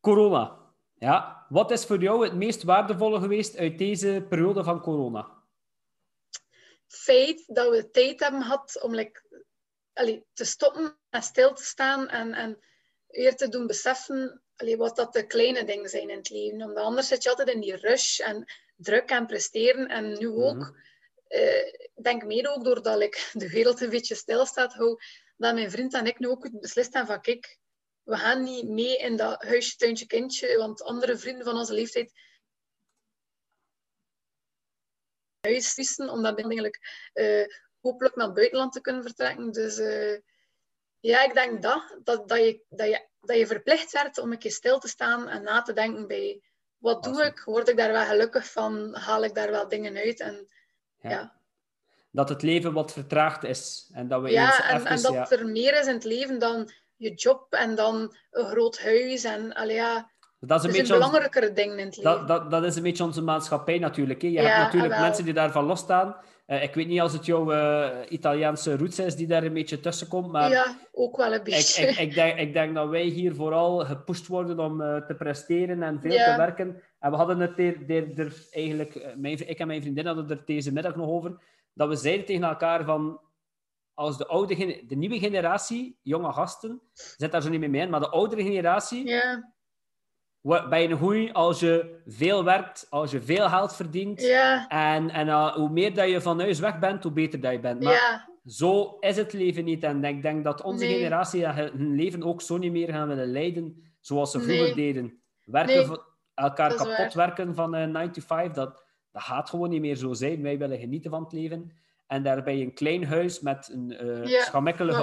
[0.00, 0.67] corona.
[0.98, 1.46] Ja.
[1.48, 5.36] Wat is voor jou het meest waardevolle geweest uit deze periode van corona?
[6.86, 9.22] feit dat we tijd hebben gehad om like,
[9.92, 12.58] allee, te stoppen en stil te staan en, en
[13.06, 16.62] weer te doen beseffen allee, wat dat de kleine dingen zijn in het leven.
[16.62, 18.44] Omdat anders zit je altijd in die rush en
[18.76, 19.88] druk en presteren.
[19.88, 20.74] En nu ook, Mhm.
[21.26, 24.98] eh, ik denk mede ook doordat ik de wereld een beetje stilstaat hou,
[25.36, 27.58] dat mijn vriend en ik nu ook beslist hebben van kijk,
[28.08, 32.12] we gaan niet mee in dat huisje, tuintje, kindje, want andere vrienden van onze leeftijd
[35.40, 37.46] huis vissen, om dan eigenlijk eh,
[37.80, 39.52] hopelijk naar het buitenland te kunnen vertrekken.
[39.52, 40.18] Dus eh,
[41.00, 44.38] ja, ik denk dat, dat, dat, je, dat, je, dat je verplicht werd om een
[44.38, 46.42] keer stil te staan en na te denken bij
[46.78, 47.42] wat doe ik?
[47.44, 48.94] Word ik daar wel gelukkig van?
[48.94, 50.20] Haal ik daar wel dingen uit?
[50.20, 50.48] En,
[51.00, 51.10] Ja.
[51.10, 51.36] Ja.
[52.10, 53.90] Dat het leven wat vertraagd is.
[53.92, 54.90] En dat we eens ja, en, even...
[54.90, 58.46] en dat ja, er meer is in het leven dan je job en dan een
[58.46, 59.24] groot huis.
[59.24, 60.92] En allee, ja, dat is een beetje...
[60.92, 62.10] belangrijkere dingen in het leven.
[62.10, 64.22] Dat, dat, dat is een beetje onze maatschappij natuurlijk.
[64.22, 64.28] Hè.
[64.28, 66.16] Je Ja, hebt natuurlijk mensen die daarvan losstaan.
[66.46, 69.80] Eh, ik weet niet als het jouw eh, Italiaanse roots is die daar een beetje
[69.80, 71.86] tussen komt, maar ja, ook wel een ik, beetje.
[71.86, 75.82] ik, ik, denk, ik denk dat wij hier vooral gepusht worden om eh, te presteren
[75.82, 76.30] en veel Ja.
[76.30, 76.82] te werken.
[77.00, 77.58] En we hadden het
[78.18, 81.36] er, eigenlijk, mijn, ik en mijn vriendin hadden het er deze middag nog over,
[81.74, 83.20] dat we zeiden tegen elkaar van,
[83.98, 88.00] als de, oude, de nieuwe generatie, jonge gasten, zit daar zo niet mee in, maar
[88.00, 89.04] de oudere generatie,
[90.40, 94.20] wa- ben je een goeie als je veel werkt, als je veel geld verdient.
[94.68, 97.60] En, en eh, hoe meer dat je van huis weg bent, hoe beter dat je
[97.60, 97.82] bent.
[97.82, 99.82] Maar zo is het leven niet.
[99.82, 100.94] En ik denk dat onze Nee.
[100.96, 104.74] generatie hun leven ook zo niet meer gaan willen leiden zoals ze vroeger Nee.
[104.74, 105.22] deden.
[105.44, 105.96] Werken Nee,
[106.34, 107.12] elkaar kapot waar.
[107.14, 110.42] werken van eh 9 to 5, dat, dat gaat gewoon niet meer zo zijn.
[110.42, 111.72] Wij willen genieten van het leven.
[112.08, 113.88] En daarbij een klein huis met een
[114.26, 114.46] Ja,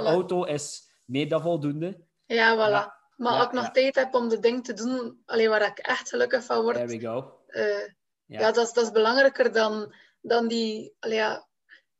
[0.02, 0.06] voilà.
[0.06, 2.00] auto is meer dan voldoende.
[2.26, 2.70] ja, voilà.
[2.70, 5.66] Ja, Maar ja, als ik nog tijd heb om de dingen te doen alleen waar
[5.66, 7.40] ik echt gelukkig van word, There we go.
[7.46, 7.88] eh,
[8.26, 8.38] Ja.
[8.52, 11.16] dat, is, dat is belangrijker dan, dan, die, allee,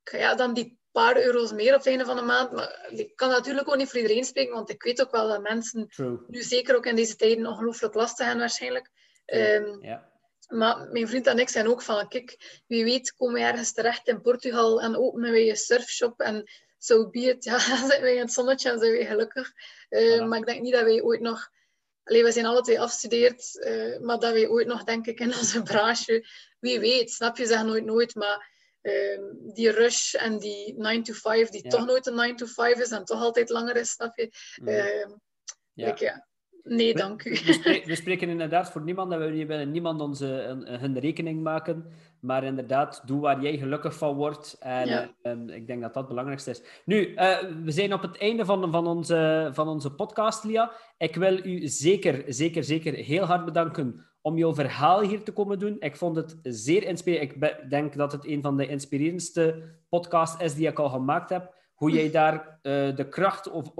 [0.02, 2.52] ja, dan die paar euro's meer op het einde van de maand.
[2.52, 5.42] Maar ik kan natuurlijk ook niet voor iedereen spreken, want ik weet ook wel dat
[5.42, 6.18] mensen True.
[6.28, 8.90] nu zeker ook in deze tijden ongelooflijk last hebben waarschijnlijk.
[9.24, 10.10] Ehm, Ja.
[10.46, 14.08] Maar mijn vriend en ik zijn ook van, kijk, wie weet komen we ergens terecht
[14.08, 17.44] in Portugal en openen wij een surfshop en so be it.
[17.44, 19.52] Ja, dan zitten wij in het zonnetje en zijn wij gelukkig.
[19.88, 20.24] Eh, Voilà.
[20.24, 21.48] Maar ik denk niet dat wij ooit nog...
[22.04, 25.34] Allee, we zijn alle twee afgestudeerd, eh, maar dat wij ooit nog, denk ik, in
[25.36, 26.26] onze branche...
[26.60, 28.50] Wie weet, snap je, zeg nooit nooit, maar...
[28.82, 29.22] ehm,
[29.54, 31.70] die rush en die 9 to 5, die Ja.
[31.70, 34.30] toch nooit een 9 to 5 is en toch altijd langer is, snap je?
[34.56, 34.68] Mhm.
[34.68, 35.10] Ehm,
[35.72, 36.25] ja.
[36.68, 37.30] Nee, dank u.
[37.30, 41.42] We, spre- we spreken inderdaad voor niemand en we willen niemand onze, hun, hun rekening
[41.42, 41.84] maken.
[42.20, 44.56] Maar inderdaad, doe waar jij gelukkig van wordt.
[44.60, 45.08] En Ja.
[45.22, 46.62] eh, ehm, ik denk dat dat het belangrijkste is.
[46.84, 50.70] Nu, eh, we zijn op het einde van, van, onze, van onze podcast, Lia.
[50.98, 55.58] Ik wil u zeker, zeker, zeker heel hard bedanken om jouw verhaal hier te komen
[55.58, 55.76] doen.
[55.78, 57.32] Ik vond het zeer inspirerend.
[57.32, 61.54] Ik denk dat het een van de inspirerendste podcasts is die ik al gemaakt heb.
[61.74, 63.70] Hoe jij daar eh, de kracht of,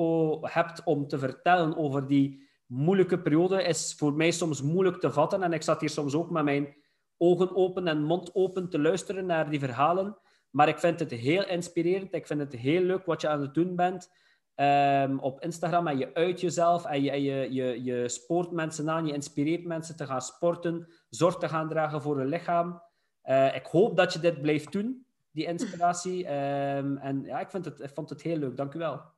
[0.52, 5.42] hebt om te vertellen over die moeilijke periode is voor mij soms moeilijk te vatten.
[5.42, 6.76] En ik zat hier soms ook met mijn
[7.16, 10.18] ogen open en mond open te luisteren naar die verhalen.
[10.50, 12.14] Maar ik vind het heel inspirerend.
[12.14, 14.10] Ik vind het heel leuk wat je aan het doen bent
[14.54, 15.86] ehm, op Instagram.
[15.86, 19.06] En je uit jezelf en je, je, je, je spoort mensen aan.
[19.06, 20.88] Je inspireert mensen te gaan sporten.
[21.08, 22.82] Zorg te gaan dragen voor hun lichaam.
[23.22, 26.26] Eh, ik hoop dat je dit blijft doen, die inspiratie.
[26.26, 28.56] Ehm, en ja, ik, vind het, ik vond het heel leuk.
[28.56, 29.15] Dank u wel.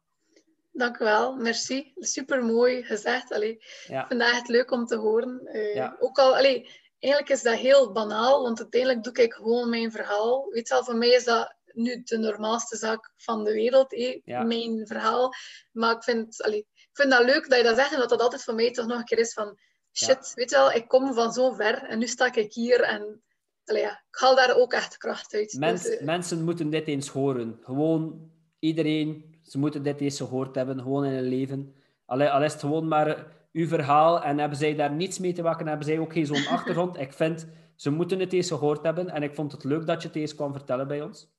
[0.79, 1.93] Dank u wel, merci.
[1.97, 3.33] Super mooi gezegd.
[3.33, 4.01] Allee, Ja.
[4.03, 5.41] Ik vind het echt leuk om te horen.
[5.47, 5.97] Eh, Ja.
[6.01, 10.47] Ook al, allee, eigenlijk is dat heel banaal, want uiteindelijk doe ik gewoon mijn verhaal.
[10.51, 14.21] Weet je wel, voor mij is dat nu de normaalste zaak van de wereld, eh,
[14.25, 14.43] Ja.
[14.43, 15.33] mijn verhaal.
[15.73, 18.21] Maar ik vind, allee, ik vind dat leuk dat je dat zegt en dat dat
[18.21, 19.59] altijd voor mij toch nog een keer is van
[19.93, 23.23] shit, weet je wel, ik kom van zo ver en nu sta ik hier en
[23.65, 25.57] allee, ja, ik haal daar ook echt kracht uit.
[25.59, 27.59] Mens- Dus, eh, mensen moeten dit eens horen.
[27.63, 31.75] Gewoon iedereen, ze moeten dit eens gehoord hebben, gewoon in hun leven.
[32.07, 35.43] Al, al is het gewoon maar uw verhaal en hebben zij daar niets mee te
[35.43, 36.99] maken, hebben zij ook geen zo'n achtergrond.
[36.99, 37.47] Ik vind,
[37.77, 40.35] ze moeten het eens gehoord hebben en ik vond het leuk dat je het eens
[40.35, 41.37] kwam vertellen bij ons.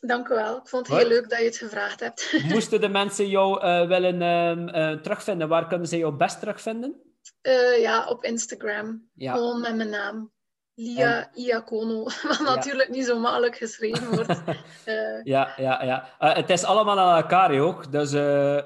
[0.00, 0.56] Dank u wel.
[0.56, 2.32] Ik vond het heel leuk dat je het gevraagd hebt.
[2.52, 7.00] Moesten de mensen jou eh, willen ehm, eh, terugvinden, waar kunnen ze jou best terugvinden?
[7.40, 9.08] Eh, ja, op Instagram.
[9.14, 9.34] Ja.
[9.34, 10.31] Gewoon met mijn naam.
[10.74, 12.02] Lia Iacono.
[12.28, 14.42] Wat natuurlijk niet zo makkelijk geschreven wordt.
[14.84, 16.08] Eh, Ja, ja, ja.
[16.18, 17.92] Eh, het is allemaal aan elkaar, ook.
[17.92, 18.58] Dus eh,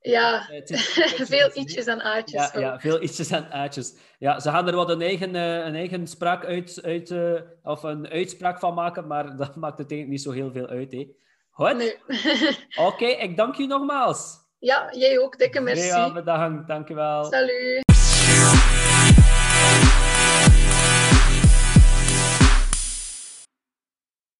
[0.00, 0.92] ja, het is-
[1.34, 2.52] veel ietsjes en aatjes.
[2.52, 3.46] Ja, ja, veel ietsjes en.
[4.18, 7.14] Ja, ze gaan er wat een eigen, een eigen spraak uit, uit
[7.62, 10.92] of een uitspraak van maken, maar dat maakt het eigenlijk niet zo heel veel uit.
[10.92, 11.06] Hè.
[11.50, 11.76] Goed?
[11.76, 11.96] Nee.
[12.86, 14.38] Oké, ik dank u nogmaals.
[14.58, 15.38] ja, jij ook.
[15.38, 15.86] Dikke merci.
[15.86, 16.68] Ja, bedankt.
[16.68, 17.24] Dank u wel.
[17.24, 17.89] Salut.